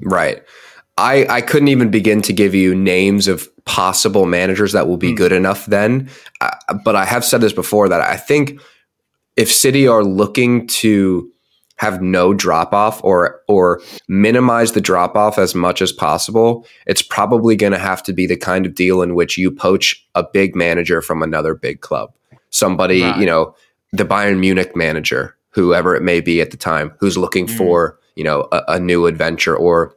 Right. 0.00 0.42
I, 0.98 1.26
I 1.28 1.40
couldn't 1.40 1.68
even 1.68 1.90
begin 1.90 2.20
to 2.22 2.32
give 2.32 2.54
you 2.54 2.74
names 2.74 3.26
of 3.28 3.48
possible 3.64 4.26
managers 4.26 4.72
that 4.72 4.86
will 4.88 4.96
be 4.98 5.10
Hmm. 5.10 5.14
good 5.16 5.32
enough 5.32 5.66
then. 5.66 6.10
Uh, 6.40 6.50
but 6.84 6.96
I 6.96 7.04
have 7.04 7.24
said 7.24 7.40
this 7.40 7.52
before 7.52 7.88
that 7.88 8.00
I 8.00 8.16
think 8.16 8.60
if 9.36 9.50
City 9.50 9.88
are 9.88 10.04
looking 10.04 10.66
to 10.68 11.28
have 11.76 12.02
no 12.02 12.32
drop 12.34 12.72
off 12.74 13.02
or 13.02 13.40
or 13.48 13.80
minimize 14.06 14.72
the 14.72 14.80
drop 14.80 15.16
off 15.16 15.38
as 15.38 15.54
much 15.54 15.80
as 15.82 15.90
possible, 15.90 16.66
it's 16.86 17.02
probably 17.02 17.56
going 17.56 17.72
to 17.72 17.78
have 17.78 18.02
to 18.04 18.12
be 18.12 18.26
the 18.26 18.36
kind 18.36 18.66
of 18.66 18.74
deal 18.74 19.00
in 19.02 19.14
which 19.14 19.38
you 19.38 19.50
poach 19.50 20.06
a 20.14 20.22
big 20.22 20.54
manager 20.54 21.00
from 21.00 21.22
another 21.22 21.54
big 21.54 21.80
club. 21.80 22.12
Somebody, 22.50 23.02
Right. 23.02 23.16
you 23.18 23.26
know, 23.26 23.54
the 23.92 24.04
Bayern 24.04 24.38
Munich 24.38 24.76
manager, 24.76 25.34
whoever 25.50 25.96
it 25.96 26.02
may 26.02 26.20
be 26.20 26.40
at 26.40 26.50
the 26.50 26.56
time, 26.56 26.92
who's 27.00 27.16
looking 27.16 27.46
Mm. 27.46 27.56
for, 27.56 27.98
you 28.14 28.22
know, 28.24 28.46
a, 28.52 28.62
a 28.68 28.78
new 28.80 29.06
adventure 29.06 29.56
or 29.56 29.94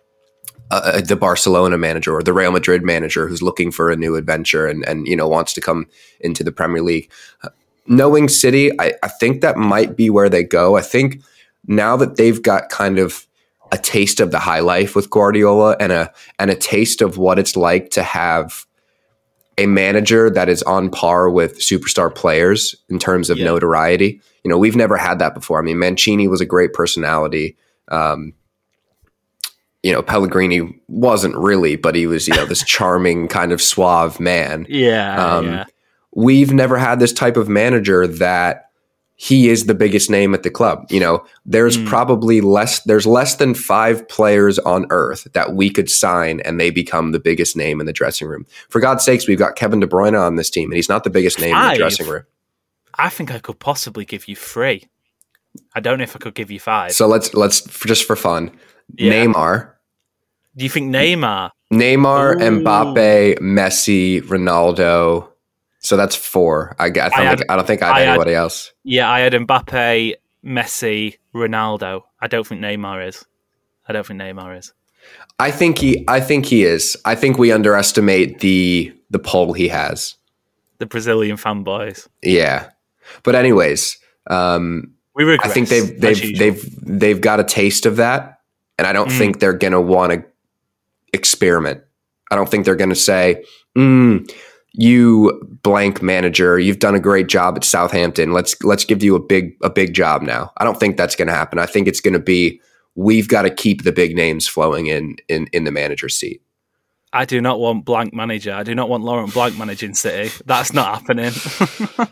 uh, 0.72 1.02
the 1.02 1.16
Barcelona 1.16 1.78
manager 1.78 2.16
or 2.16 2.24
the 2.24 2.34
Real 2.34 2.52
Madrid 2.52 2.84
manager 2.84 3.28
who's 3.28 3.42
looking 3.42 3.72
for 3.72 3.92
a 3.92 3.96
new 3.96 4.16
adventure 4.16 4.68
and 4.68 4.86
and 4.88 5.08
you 5.08 5.16
know 5.16 5.28
wants 5.28 5.54
to 5.54 5.62
come 5.62 5.86
into 6.20 6.44
the 6.44 6.52
Premier 6.52 6.82
League. 6.82 7.10
Uh, 7.44 7.50
Knowing 7.88 8.28
City, 8.30 8.72
I, 8.82 8.94
I 9.04 9.08
think 9.08 9.42
that 9.42 9.58
might 9.58 9.96
be 9.96 10.10
where 10.10 10.28
they 10.28 10.44
go. 10.44 10.76
I 10.76 10.82
think 10.82 11.22
now 11.68 11.96
that 11.98 12.18
they've 12.18 12.42
got 12.42 12.70
kind 12.70 12.98
of 12.98 13.28
a 13.72 13.78
taste 13.78 14.20
of 14.20 14.32
the 14.32 14.40
high 14.40 14.60
life 14.60 14.96
with 14.96 15.10
Guardiola 15.12 15.76
and 15.80 15.92
a 15.92 16.12
and 16.40 16.50
a 16.50 16.56
taste 16.56 17.02
of 17.02 17.18
what 17.18 17.38
it's 17.38 17.56
like 17.56 17.92
to 17.92 18.02
have 18.04 18.66
a 19.58 19.68
manager 19.68 20.30
that 20.30 20.50
is 20.50 20.64
on 20.64 20.90
par 20.90 21.30
with 21.30 21.60
superstar 21.60 22.14
players 22.14 22.76
in 22.90 23.00
terms 23.00 23.30
of 23.30 23.38
Yeah. 23.38 23.46
notoriety. 23.46 24.20
You 24.44 24.50
know, 24.50 24.58
we've 24.58 24.76
never 24.76 24.98
had 24.98 25.20
that 25.20 25.34
before. 25.34 25.60
I 25.60 25.62
mean, 25.62 25.80
Mancini 25.80 26.28
was 26.28 26.42
a 26.42 26.46
great 26.46 26.74
personality. 26.74 27.56
Um, 27.90 28.34
you 29.86 29.92
know, 29.94 30.02
Pellegrini 30.02 30.82
wasn't 30.88 31.36
really, 31.38 31.76
but 31.76 31.94
he 31.94 32.08
was, 32.08 32.28
you 32.28 32.34
know, 32.36 32.46
this 32.46 32.64
charming 32.76 33.28
kind 33.28 33.52
of 33.52 33.62
suave 33.62 34.20
man. 34.20 34.66
Yeah, 34.68 35.24
Um, 35.38 35.46
yeah. 35.46 35.66
We've 36.16 36.52
never 36.52 36.78
had 36.78 37.00
this 37.00 37.14
type 37.14 37.38
of 37.38 37.48
manager 37.48 38.08
that 38.08 38.64
he 39.18 39.48
is 39.50 39.66
the 39.68 39.76
biggest 39.76 40.10
name 40.10 40.34
at 40.34 40.42
the 40.44 40.50
club. 40.50 40.86
You 40.90 41.00
know, 41.00 41.24
there's 41.46 41.78
Mm. 41.78 41.86
probably 41.88 42.42
less, 42.42 42.82
there's 42.84 43.06
less 43.06 43.36
than 43.36 43.54
five 43.54 44.08
players 44.10 44.58
on 44.60 44.88
earth 44.90 45.28
that 45.34 45.54
we 45.54 45.70
could 45.70 45.90
sign 45.90 46.40
and 46.42 46.60
they 46.60 46.70
become 46.72 47.12
the 47.12 47.20
biggest 47.20 47.56
name 47.56 47.80
in 47.80 47.86
the 47.86 47.94
dressing 47.94 48.28
room. 48.28 48.46
For 48.70 48.82
God's 48.82 49.04
sakes, 49.06 49.28
we've 49.28 49.38
got 49.38 49.56
Kevin 49.56 49.80
De 49.82 49.88
Bruyne 49.88 50.20
on 50.20 50.36
this 50.36 50.50
team 50.50 50.70
and 50.72 50.76
he's 50.78 50.90
not 50.90 51.04
the 51.04 51.10
biggest 51.12 51.40
name 51.40 51.56
in 51.56 51.70
the 51.74 51.78
dressing 51.78 52.08
room. 52.08 52.24
I 52.96 53.10
think 53.10 53.32
I 53.32 53.40
could 53.40 53.60
possibly 53.60 54.04
give 54.06 54.28
you 54.28 54.36
three. 54.36 54.88
I 55.76 55.80
don't 55.80 55.98
know 56.00 56.04
if 56.06 56.16
I 56.16 56.20
could 56.20 56.34
give 56.34 56.50
you 56.50 56.60
five. 56.60 56.92
So 56.94 57.08
let's, 57.08 57.34
let's, 57.34 57.62
just 57.86 58.06
for 58.06 58.16
fun, 58.16 58.52
Yeah. 58.98 59.14
Neymar, 59.14 59.70
Do 60.58 60.64
you 60.64 60.70
think 60.70 60.94
Neymar? 60.94 61.52
Neymar, 61.74 62.36
Ooh. 62.42 62.62
Mbappe, 62.62 63.40
Messi, 63.40 64.22
Ronaldo. 64.22 65.28
So 65.80 65.98
that's 65.98 66.16
four. 66.16 66.76
I, 66.80 66.86
I, 66.86 66.88
I 66.88 66.90
don't 66.90 67.12
had- 67.12 67.38
think, 67.40 67.52
I 67.52 67.56
don't 67.56 67.68
think 67.68 67.84
I 67.84 67.88
I 67.90 68.00
had 68.00 68.00
had- 68.00 68.08
anybody 68.14 68.34
else. 68.34 68.72
Yeah, 68.84 69.10
I 69.10 69.20
had 69.20 69.34
Mbappe, 69.34 70.16
Messi, 70.46 71.18
Ronaldo. 71.34 72.02
I 72.22 72.28
don't 72.28 72.46
think 72.48 72.62
Neymar 72.62 73.08
is. 73.08 73.26
I 73.88 73.94
don't 73.94 74.06
think 74.06 74.20
Neymar 74.22 74.58
is. 74.58 74.74
I 75.40 75.52
think 75.52 75.78
he. 75.78 76.04
I 76.08 76.20
think 76.20 76.46
he 76.46 76.64
is. 76.64 76.98
I 77.06 77.14
think 77.16 77.38
we 77.38 77.52
underestimate 77.52 78.40
the 78.40 78.92
the 79.12 79.20
pull 79.20 79.54
he 79.54 79.68
has. 79.68 80.16
The 80.80 80.86
Brazilian 80.88 81.38
fanboys. 81.38 82.08
Yeah, 82.24 82.70
but 83.24 83.36
anyways, 83.36 83.98
um, 84.28 84.92
We 85.14 85.32
I 85.38 85.48
think 85.50 85.70
they've 85.70 85.92
as 86.04 86.20
they've 86.22 86.38
they've 86.40 86.76
they've 87.00 87.22
got 87.22 87.40
a 87.40 87.44
taste 87.44 87.86
of 87.86 87.98
that, 87.98 88.40
and 88.80 88.88
I 88.88 88.94
don't 88.94 89.10
Mm. 89.10 89.18
think 89.18 89.40
they're 89.40 89.54
gonna 89.54 89.80
want 89.82 90.14
to 90.14 90.24
experiment. 91.16 91.82
I 92.32 92.36
don't 92.36 92.50
think 92.50 92.66
they're 92.66 92.76
gonna 92.76 92.96
say, 92.96 93.44
mm, 93.78 94.32
"You 94.74 95.42
blank 95.64 96.02
manager, 96.02 96.60
you've 96.60 96.80
done 96.80 96.96
a 96.96 97.00
great 97.00 97.28
job 97.28 97.56
at 97.58 97.64
Southampton. 97.64 98.34
Let's 98.34 98.62
let's 98.64 98.86
give 98.86 99.04
you 99.04 99.16
a 99.16 99.20
big 99.20 99.56
a 99.64 99.70
big 99.70 99.94
job 99.94 100.22
now." 100.22 100.52
I 100.58 100.64
don't 100.64 100.80
think 100.80 100.98
that's 100.98 101.16
gonna 101.16 101.34
happen. 101.34 101.58
I 101.58 101.66
think 101.66 101.88
it's 101.88 102.02
gonna 102.02 102.20
be 102.20 102.62
we've 102.96 103.28
got 103.28 103.44
to 103.44 103.50
keep 103.50 103.84
the 103.84 103.92
big 103.92 104.16
names 104.16 104.48
flowing 104.48 104.88
in 104.88 105.18
in 105.28 105.48
in 105.52 105.64
the 105.66 105.72
manager's 105.72 106.16
seat. 106.16 106.42
I 107.16 107.24
do 107.24 107.40
not 107.40 107.62
want 107.62 107.86
blank 107.86 108.14
manager. 108.14 108.54
I 108.54 108.64
do 108.64 108.76
not 108.76 108.90
want 108.90 109.06
Laurent 109.06 109.34
Blanc 109.34 109.58
managing 109.58 109.94
City. 109.94 110.36
That's 110.46 110.74
not 110.74 111.00
happening. 111.00 111.32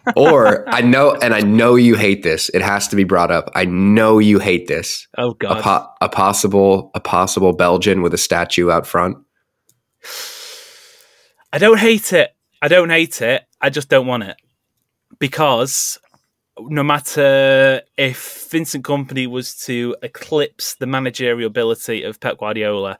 or 0.16 0.68
I 0.70 0.80
know, 0.80 1.13
and 1.22 1.34
I 1.34 1.42
know 1.42 1.76
you 1.76 1.96
hate 1.96 2.24
this. 2.24 2.48
It 2.48 2.62
has 2.62 2.88
to 2.88 2.96
be 2.96 3.04
brought 3.04 3.30
up. 3.30 3.52
I 3.54 3.66
know 3.66 4.20
you 4.20 4.39
hate 4.39 4.68
this. 4.68 5.06
oh 5.18 5.32
A, 5.32 5.36
god. 5.36 5.62
po- 5.62 5.88
a 6.00 6.08
possible, 6.08 6.89
a 6.96 7.02
possible 7.02 7.52
Belgian 7.52 8.02
with 8.02 8.13
a 8.13 8.18
statue 8.18 8.72
out 8.72 8.88
front. 8.88 9.18
I 11.52 11.58
don't 11.58 11.80
hate 11.80 12.13
it. 12.13 12.34
I 12.62 12.70
don't 12.70 12.89
hate 12.89 13.22
it. 13.22 13.44
I 13.60 13.70
just 13.70 13.89
don't 13.89 14.08
want 14.08 14.24
it 14.24 14.38
because 15.20 16.00
no 16.60 16.82
matter 16.82 17.82
if 17.98 18.48
Vincent 18.50 18.86
Kompany 18.86 19.28
was 19.28 19.54
to 19.66 19.98
eclipse 20.02 20.76
the 20.76 20.86
managerial 20.86 21.48
ability 21.48 22.04
of 22.04 22.22
Pep 22.22 22.38
Guardiola, 22.38 23.00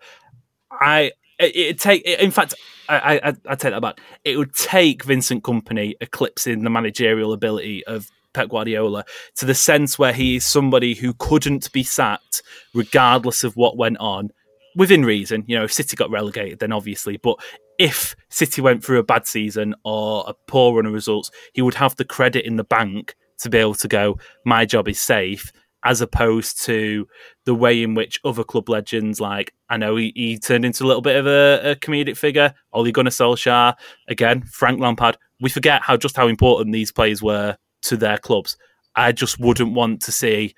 I 0.70 1.13
it, 1.43 1.56
it'd 1.56 1.79
take. 1.79 2.03
In 2.03 2.32
fact, 2.32 2.53
I, 2.89 3.19
I 3.23 3.34
I 3.47 3.56
take 3.56 3.73
that 3.73 3.82
back. 3.82 3.99
It 4.23 4.38
would 4.38 4.53
take 4.53 5.03
Vincent 5.03 5.43
Kompany 5.43 5.95
eclipsing 6.01 6.63
the 6.63 6.69
managerial 6.69 7.34
ability 7.34 7.86
of 7.86 8.10
Pep 8.34 8.49
Guardiola 8.49 9.06
to 9.36 9.45
the 9.45 9.53
sense 9.53 9.97
where 9.97 10.13
he 10.13 10.38
is 10.38 10.45
somebody 10.45 10.95
who 10.95 11.13
couldn't 11.13 11.71
be 11.71 11.84
sacked 11.84 12.41
regardless 12.73 13.43
of 13.43 13.56
what 13.56 13.77
went 13.77 13.97
on 13.99 14.32
within 14.75 15.06
reason. 15.06 15.43
You 15.47 15.58
know, 15.58 15.63
if 15.63 15.73
City 15.73 15.95
got 15.95 16.10
relegated, 16.10 16.60
then 16.60 16.71
obviously, 16.71 17.17
but 17.17 17.38
if 17.77 18.15
City 18.29 18.62
went 18.62 18.84
through 18.84 18.99
a 18.99 19.03
bad 19.03 19.27
season 19.27 19.75
or 19.84 20.23
a 20.27 20.34
poor 20.47 20.75
run 20.75 20.86
of 20.86 20.93
results, 20.93 21.32
he 21.53 21.62
would 21.62 21.75
have 21.75 21.95
the 21.95 22.06
credit 22.06 22.45
in 22.45 22.58
the 22.58 22.63
bank 22.63 23.15
to 23.39 23.49
be 23.49 23.58
able 23.58 23.75
to 23.75 23.88
go, 23.88 24.17
my 24.45 24.65
job 24.65 24.88
is 24.88 24.99
safe, 24.99 25.51
as 25.84 26.02
opposed 26.02 26.63
to 26.65 27.08
the 27.46 27.54
way 27.54 27.84
in 27.84 27.93
which 27.93 28.19
other 28.24 28.43
club 28.43 28.69
legends, 28.69 29.19
like 29.19 29.54
I 29.69 29.78
know 29.78 29.96
he, 29.96 30.13
he 30.15 30.39
turned 30.39 30.65
into 30.65 30.84
a 30.84 30.88
little 30.88 31.02
bit 31.02 31.17
of 31.17 31.28
a, 31.28 31.72
a 31.72 31.76
comedic 31.76 32.17
figure, 32.17 32.54
Ole 32.72 32.91
Gunnar 32.91 33.10
Solskjaer, 33.12 33.76
again, 34.08 34.43
Frank 34.43 34.80
Lampard. 34.80 35.17
We 35.41 35.50
forget 35.50 35.82
how 35.82 35.98
just 35.98 36.15
how 36.15 36.28
important 36.28 36.74
these 36.74 36.91
players 36.91 37.22
were 37.22 37.58
to 37.84 37.98
their 37.98 38.17
clubs. 38.17 38.58
I 38.96 39.12
just 39.12 39.39
wouldn't 39.39 39.74
want 39.74 40.02
to 40.04 40.12
see 40.12 40.56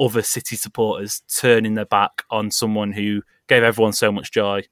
other 0.00 0.22
City 0.22 0.56
supporters 0.56 1.22
turning 1.32 1.74
their 1.74 1.84
back 1.84 2.24
on 2.30 2.50
someone 2.50 2.92
who 2.92 3.22
gave 3.48 3.62
everyone 3.62 3.92
so 3.92 4.10
much 4.10 4.32
joy. 4.32 4.62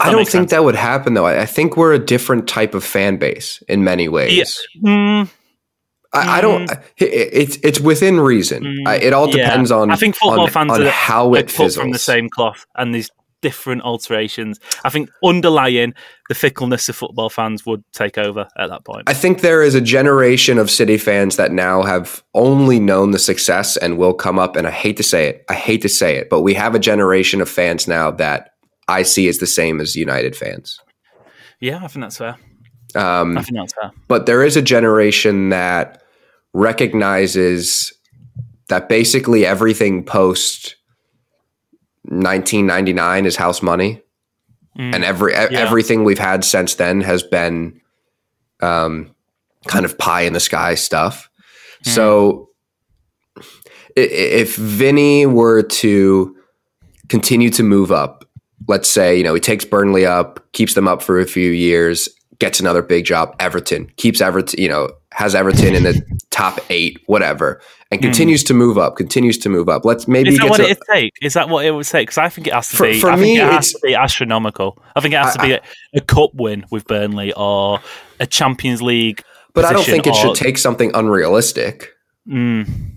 I 0.00 0.10
don't 0.10 0.24
think 0.24 0.30
sense. 0.30 0.50
that 0.50 0.64
would 0.64 0.74
happen 0.74 1.14
though. 1.14 1.26
I 1.26 1.46
think 1.46 1.76
we're 1.76 1.92
a 1.92 1.98
different 1.98 2.48
type 2.48 2.74
of 2.74 2.82
fan 2.82 3.18
base 3.18 3.62
in 3.68 3.84
many 3.84 4.08
ways. 4.08 4.66
Yeah. 4.74 4.90
Mm. 4.90 5.30
I, 6.14 6.38
I, 6.38 6.40
don't. 6.40 6.68
Mm. 6.68 6.82
It's 6.98 7.58
it's 7.62 7.80
within 7.80 8.20
reason. 8.20 8.62
Mm, 8.62 9.02
it 9.02 9.12
all 9.12 9.30
depends 9.30 9.70
yeah. 9.70 9.76
on. 9.76 9.90
I 9.90 9.96
think 9.96 10.16
football 10.16 10.40
on, 10.40 10.50
fans 10.50 10.72
on 10.72 10.82
are, 10.82 10.90
how 10.90 11.34
it 11.34 11.50
fizzles. 11.50 11.76
from 11.76 11.90
the 11.90 11.98
same 11.98 12.28
cloth, 12.28 12.66
and 12.76 12.94
these 12.94 13.10
different 13.44 13.82
alterations. 13.82 14.58
I 14.84 14.88
think 14.88 15.10
underlying 15.22 15.92
the 16.30 16.34
fickleness 16.34 16.88
of 16.88 16.96
football 16.96 17.28
fans 17.28 17.66
would 17.66 17.84
take 17.92 18.16
over 18.16 18.48
at 18.56 18.70
that 18.70 18.86
point. 18.86 19.02
I 19.06 19.12
think 19.12 19.42
there 19.42 19.62
is 19.62 19.74
a 19.74 19.82
generation 19.82 20.56
of 20.56 20.70
City 20.70 20.96
fans 20.96 21.36
that 21.36 21.52
now 21.52 21.82
have 21.82 22.24
only 22.32 22.80
known 22.80 23.10
the 23.10 23.18
success 23.18 23.76
and 23.76 23.98
will 23.98 24.14
come 24.14 24.38
up. 24.38 24.56
And 24.56 24.66
I 24.66 24.70
hate 24.70 24.96
to 24.96 25.02
say 25.02 25.28
it, 25.28 25.44
I 25.50 25.54
hate 25.54 25.82
to 25.82 25.90
say 25.90 26.16
it, 26.16 26.30
but 26.30 26.40
we 26.40 26.54
have 26.54 26.74
a 26.74 26.78
generation 26.78 27.42
of 27.42 27.48
fans 27.50 27.86
now 27.86 28.10
that 28.12 28.52
I 28.88 29.02
see 29.02 29.28
as 29.28 29.38
the 29.40 29.46
same 29.46 29.78
as 29.78 29.94
United 29.94 30.34
fans. 30.34 30.80
Yeah, 31.60 31.84
I 31.84 31.88
think 31.88 32.02
that's 32.02 32.16
fair. 32.16 32.38
Um, 32.94 33.36
I 33.36 33.42
think 33.42 33.58
that's 33.58 33.74
fair. 33.74 33.92
But 34.08 34.24
there 34.24 34.42
is 34.42 34.56
a 34.56 34.62
generation 34.62 35.50
that 35.50 36.02
recognizes 36.54 37.92
that 38.68 38.88
basically 38.88 39.44
everything 39.44 40.04
post 40.04 40.76
1999 42.04 43.26
is 43.26 43.36
house 43.36 43.60
money 43.60 44.00
mm, 44.78 44.94
and 44.94 45.04
every 45.04 45.32
yeah. 45.32 45.48
everything 45.52 46.04
we've 46.04 46.18
had 46.18 46.44
since 46.44 46.76
then 46.76 47.00
has 47.00 47.22
been 47.22 47.80
um, 48.60 49.14
kind 49.66 49.84
of 49.84 49.98
pie 49.98 50.22
in 50.22 50.32
the 50.32 50.40
sky 50.40 50.74
stuff 50.74 51.28
mm. 51.84 51.88
so 51.90 52.48
if 53.96 54.56
Vinny 54.56 55.26
were 55.26 55.62
to 55.62 56.36
continue 57.08 57.50
to 57.50 57.62
move 57.62 57.90
up 57.90 58.24
let's 58.68 58.88
say 58.88 59.16
you 59.16 59.24
know 59.24 59.34
he 59.34 59.40
takes 59.40 59.64
Burnley 59.64 60.06
up 60.06 60.40
keeps 60.52 60.74
them 60.74 60.86
up 60.86 61.02
for 61.02 61.18
a 61.18 61.26
few 61.26 61.50
years 61.50 62.08
gets 62.38 62.60
another 62.60 62.82
big 62.82 63.04
job 63.04 63.34
Everton 63.38 63.90
keeps 63.96 64.20
Everton 64.20 64.60
you 64.60 64.68
know 64.68 64.90
has 65.14 65.34
Everton 65.34 65.74
in 65.74 65.84
the 65.84 66.02
top 66.30 66.58
eight, 66.70 67.00
whatever, 67.06 67.60
and 67.90 68.00
hmm. 68.00 68.06
continues 68.06 68.42
mm. 68.42 68.48
to 68.48 68.54
move 68.54 68.76
up, 68.76 68.96
continues 68.96 69.38
to 69.38 69.48
move 69.48 69.68
up. 69.68 69.84
Let's 69.84 70.06
maybe. 70.06 70.30
Is 70.30 70.38
that 70.38 70.50
what 70.50 70.56
to, 70.58 70.68
it 70.68 70.78
take? 70.92 71.12
Is 71.22 71.34
that 71.34 71.48
what 71.48 71.64
it 71.64 71.70
would 71.70 71.86
take? 71.86 72.08
Because 72.08 72.18
I 72.18 72.28
think 72.28 72.48
it 72.48 72.52
has 72.52 72.68
to 72.70 72.76
for, 72.76 72.86
be. 72.86 73.00
For 73.00 73.10
I 73.10 73.16
me, 73.16 73.38
it 73.38 73.44
has 73.44 73.72
to 73.72 73.78
be 73.82 73.94
astronomical. 73.94 74.82
I 74.94 75.00
think 75.00 75.14
it 75.14 75.18
has 75.18 75.36
I, 75.36 75.40
to 75.40 75.46
be 75.46 75.52
a, 75.52 75.62
a, 75.94 76.00
cup 76.00 76.34
win 76.34 76.66
with 76.70 76.86
Burnley 76.86 77.32
or 77.34 77.80
a 78.20 78.26
Champions 78.26 78.82
League. 78.82 79.22
But 79.54 79.64
I 79.64 79.72
don't 79.72 79.84
think 79.84 80.06
it 80.06 80.10
or, 80.10 80.14
should 80.14 80.34
take 80.34 80.58
something 80.58 80.90
unrealistic. 80.94 81.92
Mm, 82.28 82.93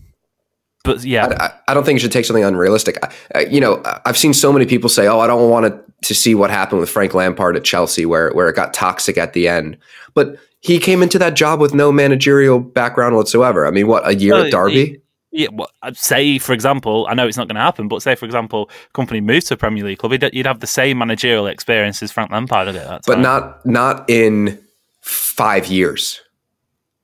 but 0.83 1.03
yeah, 1.03 1.27
I, 1.39 1.71
I, 1.71 1.73
don't 1.73 1.85
think 1.85 1.97
it 1.97 2.01
should 2.01 2.11
take 2.11 2.25
something 2.25 2.43
unrealistic. 2.43 2.97
I, 3.35 3.41
you 3.45 3.59
know, 3.59 3.81
I've 4.05 4.17
seen 4.17 4.33
so 4.33 4.53
many 4.53 4.65
people 4.65 4.89
say, 4.89 5.07
"Oh, 5.07 5.19
I 5.19 5.27
don't 5.27 5.49
want 5.49 5.65
to, 5.65 6.07
to 6.07 6.15
see 6.15 6.33
what 6.33 6.49
happened 6.49 6.79
with 6.79 6.89
Frank 6.89 7.13
Lampard 7.13 7.57
at 7.57 7.63
Chelsea, 7.63 8.05
where 8.05 8.31
where 8.31 8.47
it 8.47 8.55
got 8.55 8.73
toxic 8.73 9.17
at 9.17 9.33
the 9.33 9.47
end." 9.47 9.77
But 10.13 10.37
he 10.59 10.79
came 10.79 11.03
into 11.03 11.19
that 11.19 11.35
job 11.35 11.59
with 11.59 11.73
no 11.73 11.91
managerial 11.91 12.59
background 12.59 13.15
whatsoever. 13.15 13.67
I 13.67 13.71
mean, 13.71 13.87
what 13.87 14.07
a 14.07 14.15
year 14.15 14.33
well, 14.33 14.45
at 14.45 14.51
Derby. 14.51 14.85
He, 14.85 15.01
yeah, 15.31 15.47
well, 15.51 15.69
say 15.93 16.37
for 16.37 16.53
example, 16.53 17.05
I 17.09 17.13
know 17.13 17.27
it's 17.27 17.37
not 17.37 17.47
going 17.47 17.55
to 17.55 17.61
happen, 17.61 17.87
but 17.87 18.01
say 18.01 18.15
for 18.15 18.25
example, 18.25 18.69
Kompany 18.95 19.21
moves 19.21 19.45
to 19.45 19.55
a 19.55 19.57
Premier 19.57 19.83
League 19.83 19.99
club, 19.99 20.13
you'd 20.33 20.45
have 20.45 20.61
the 20.61 20.67
same 20.67 20.97
managerial 20.97 21.47
experience 21.47 22.01
as 22.01 22.11
Frank 22.11 22.31
Lampard 22.31 22.69
at 22.69 22.73
that 22.75 23.01
but 23.05 23.19
not 23.19 23.65
not 23.65 24.09
in 24.09 24.57
five 25.01 25.67
years, 25.67 26.21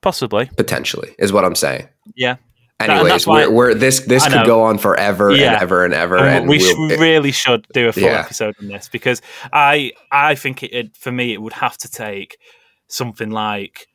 possibly, 0.00 0.50
potentially, 0.56 1.14
is 1.18 1.32
what 1.32 1.44
I'm 1.44 1.54
saying. 1.54 1.88
Yeah. 2.16 2.36
Anyways, 2.80 3.26
we're, 3.26 3.50
we're, 3.50 3.74
this 3.74 4.00
this 4.00 4.26
could 4.26 4.46
go 4.46 4.62
on 4.64 4.78
forever 4.78 5.30
yeah. 5.30 5.54
and 5.54 5.62
ever 5.62 5.84
and 5.84 5.94
ever. 5.94 6.16
And, 6.18 6.28
and 6.28 6.48
we 6.48 6.58
we'll, 6.58 6.98
really 6.98 7.30
should 7.30 7.66
do 7.72 7.88
a 7.88 7.92
full 7.92 8.02
yeah. 8.02 8.20
episode 8.20 8.54
on 8.60 8.68
this 8.68 8.88
because 8.88 9.22
I 9.52 9.92
I 10.10 10.34
think 10.34 10.62
it, 10.62 10.72
it 10.72 10.96
for 10.96 11.12
me 11.12 11.32
it 11.32 11.40
would 11.40 11.52
have 11.54 11.76
to 11.78 11.90
take 11.90 12.36
something 12.88 13.30
like 13.30 13.86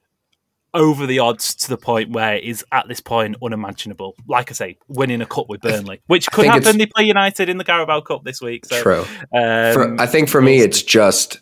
over 0.73 1.05
the 1.05 1.19
odds 1.19 1.55
to 1.55 1.69
the 1.69 1.77
point 1.77 2.11
where 2.11 2.35
it 2.35 2.43
is 2.43 2.63
at 2.71 2.87
this 2.87 3.01
point 3.01 3.35
unimaginable. 3.43 4.15
Like 4.27 4.49
I 4.51 4.53
say, 4.53 4.77
winning 4.87 5.21
a 5.21 5.25
cup 5.25 5.49
with 5.49 5.61
Burnley, 5.61 6.01
which 6.07 6.27
could 6.31 6.45
happen. 6.45 6.77
They 6.77 6.85
play 6.85 7.05
United 7.05 7.49
in 7.49 7.57
the 7.57 7.63
Carabao 7.63 8.01
Cup 8.01 8.23
this 8.23 8.41
week. 8.41 8.65
So, 8.65 8.81
true. 8.81 9.01
Um, 9.33 9.73
for, 9.73 9.95
I 9.99 10.05
think 10.05 10.29
for 10.29 10.41
me, 10.41 10.59
it's 10.59 10.81
just 10.81 11.41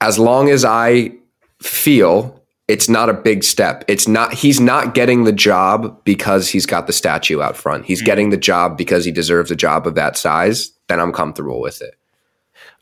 as 0.00 0.18
long 0.18 0.48
as 0.48 0.64
I 0.64 1.12
feel 1.62 2.39
it's 2.70 2.88
not 2.88 3.08
a 3.08 3.12
big 3.12 3.42
step. 3.42 3.84
It's 3.88 4.06
not. 4.06 4.32
He's 4.32 4.60
not 4.60 4.94
getting 4.94 5.24
the 5.24 5.32
job 5.32 6.02
because 6.04 6.48
he's 6.48 6.66
got 6.66 6.86
the 6.86 6.92
statue 6.92 7.42
out 7.42 7.56
front. 7.56 7.84
He's 7.84 7.98
mm-hmm. 7.98 8.06
getting 8.06 8.30
the 8.30 8.36
job 8.36 8.78
because 8.78 9.04
he 9.04 9.10
deserves 9.10 9.50
a 9.50 9.56
job 9.56 9.88
of 9.88 9.96
that 9.96 10.16
size. 10.16 10.70
Then 10.88 11.00
I'm 11.00 11.12
comfortable 11.12 11.60
with 11.60 11.82
it. 11.82 11.96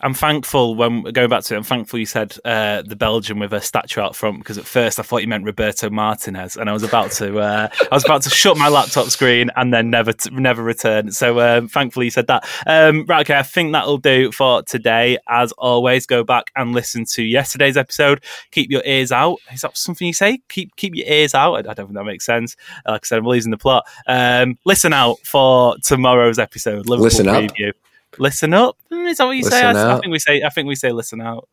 I'm 0.01 0.13
thankful 0.13 0.75
when 0.75 1.03
going 1.03 1.29
back 1.29 1.43
to 1.43 1.53
it. 1.53 1.57
I'm 1.57 1.63
thankful 1.63 1.99
you 1.99 2.05
said 2.05 2.37
uh, 2.45 2.83
the 2.83 2.95
Belgian 2.95 3.37
with 3.39 3.51
a 3.51 3.59
statue 3.59 3.99
out 3.99 4.15
front 4.15 4.39
because 4.39 4.57
at 4.57 4.65
first 4.65 4.97
I 4.97 5.03
thought 5.03 5.21
you 5.21 5.27
meant 5.27 5.45
Roberto 5.45 5.89
Martinez, 5.89 6.55
and 6.55 6.69
I 6.69 6.73
was 6.73 6.83
about 6.83 7.11
to 7.13 7.39
uh, 7.39 7.67
I 7.91 7.95
was 7.95 8.05
about 8.05 8.21
to 8.23 8.29
shut 8.29 8.57
my 8.57 8.69
laptop 8.69 9.07
screen 9.07 9.49
and 9.57 9.73
then 9.73 9.89
never 9.89 10.13
t- 10.13 10.29
never 10.31 10.63
return. 10.63 11.11
So 11.11 11.39
um, 11.41 11.67
thankfully 11.67 12.05
you 12.05 12.11
said 12.11 12.27
that. 12.27 12.47
Um, 12.65 13.05
right, 13.07 13.21
okay, 13.21 13.37
I 13.37 13.43
think 13.43 13.73
that'll 13.73 13.97
do 13.97 14.31
for 14.31 14.63
today. 14.63 15.17
As 15.27 15.51
always, 15.53 16.05
go 16.05 16.23
back 16.23 16.51
and 16.55 16.71
listen 16.71 17.03
to 17.05 17.23
yesterday's 17.23 17.75
episode. 17.75 18.23
Keep 18.51 18.71
your 18.71 18.83
ears 18.85 19.11
out. 19.11 19.39
Is 19.51 19.61
that 19.61 19.77
something 19.77 20.07
you 20.07 20.13
say? 20.13 20.39
Keep 20.47 20.77
keep 20.77 20.95
your 20.95 21.07
ears 21.07 21.35
out. 21.35 21.55
I, 21.55 21.71
I 21.71 21.73
don't 21.73 21.87
think 21.87 21.95
that 21.95 22.05
makes 22.05 22.25
sense. 22.25 22.55
Like 22.87 23.01
I 23.03 23.05
said, 23.05 23.19
I'm 23.19 23.25
losing 23.25 23.51
the 23.51 23.57
plot. 23.57 23.85
Um, 24.07 24.57
listen 24.63 24.93
out 24.93 25.19
for 25.25 25.75
tomorrow's 25.83 26.39
episode. 26.39 26.87
Liverpool 26.87 27.03
listen 27.03 27.25
preview. 27.25 27.69
Up 27.69 27.75
listen 28.17 28.53
up. 28.53 28.77
Is 28.91 29.17
that 29.17 29.25
what 29.25 29.31
you 29.31 29.43
listen 29.43 29.59
say? 29.59 29.65
I, 29.65 29.95
I, 29.95 29.99
think 29.99 30.11
we 30.11 30.19
say. 30.19 30.41
I 30.43 30.49
think 30.49 30.67
we 30.67 30.75
say 30.75 30.91
listen 30.91 31.21
out. 31.21 31.47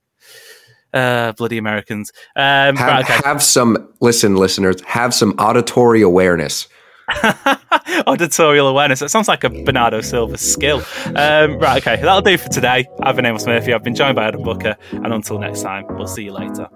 Uh, 0.93 1.33
bloody 1.33 1.59
Americans. 1.59 2.13
Um, 2.35 2.77
have, 2.77 2.79
right, 2.79 3.05
okay. 3.05 3.21
have 3.25 3.43
some 3.43 3.93
listen, 4.01 4.37
listeners. 4.37 4.81
Have 4.87 5.13
some 5.13 5.33
auditory 5.39 6.03
awareness. 6.03 6.69
Auditorial 8.07 8.67
awareness. 8.67 9.01
That 9.01 9.11
sounds 9.11 9.29
like 9.29 9.45
a 9.45 9.51
Bernardo 9.51 10.01
Silva 10.01 10.39
skill. 10.39 10.83
Um, 11.15 11.59
right, 11.59 11.87
okay, 11.87 12.01
that'll 12.03 12.23
do 12.23 12.37
for 12.37 12.49
today. 12.49 12.87
I've 13.03 13.17
been 13.17 13.27
Amos 13.27 13.47
Murphy. 13.47 13.73
I've 13.73 13.85
been 13.85 13.95
joined 13.95 14.17
by 14.17 14.25
Adam 14.25 14.43
Booker, 14.43 14.77
and 14.91 15.13
until 15.13 15.39
next 15.39 15.63
time, 15.63 15.87
we'll 15.91 16.07
see 16.07 16.25
you 16.25 16.33
later. 16.33 16.69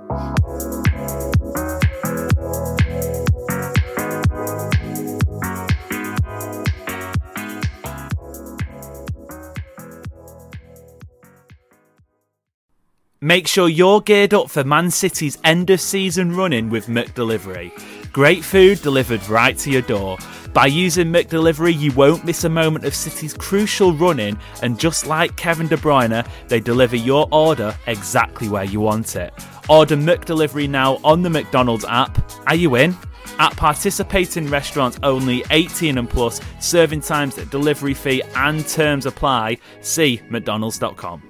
Make 13.22 13.46
sure 13.46 13.68
you're 13.68 14.00
geared 14.00 14.32
up 14.32 14.48
for 14.48 14.64
Man 14.64 14.90
City's 14.90 15.36
end 15.44 15.68
of 15.68 15.82
season 15.82 16.34
running 16.34 16.70
with 16.70 16.86
McDelivery. 16.86 17.70
Great 18.14 18.42
food 18.42 18.80
delivered 18.80 19.28
right 19.28 19.58
to 19.58 19.70
your 19.70 19.82
door. 19.82 20.16
By 20.54 20.64
using 20.68 21.08
McDelivery, 21.08 21.78
you 21.78 21.92
won't 21.92 22.24
miss 22.24 22.44
a 22.44 22.48
moment 22.48 22.86
of 22.86 22.94
City's 22.94 23.34
crucial 23.34 23.92
running, 23.92 24.38
and 24.62 24.80
just 24.80 25.06
like 25.06 25.36
Kevin 25.36 25.68
De 25.68 25.76
Bruyne, 25.76 26.26
they 26.48 26.60
deliver 26.60 26.96
your 26.96 27.28
order 27.30 27.76
exactly 27.88 28.48
where 28.48 28.64
you 28.64 28.80
want 28.80 29.14
it. 29.16 29.34
Order 29.68 29.98
McDelivery 29.98 30.66
now 30.66 30.98
on 31.04 31.20
the 31.20 31.28
McDonald's 31.28 31.84
app. 31.84 32.32
Are 32.46 32.54
you 32.54 32.76
in? 32.76 32.96
At 33.38 33.54
participating 33.54 34.48
restaurants 34.48 34.98
only 35.02 35.44
18 35.50 35.98
and 35.98 36.08
plus, 36.08 36.40
serving 36.58 37.02
times, 37.02 37.34
delivery 37.34 37.92
fee, 37.92 38.22
and 38.34 38.66
terms 38.66 39.04
apply. 39.04 39.58
See 39.82 40.22
McDonald's.com. 40.30 41.29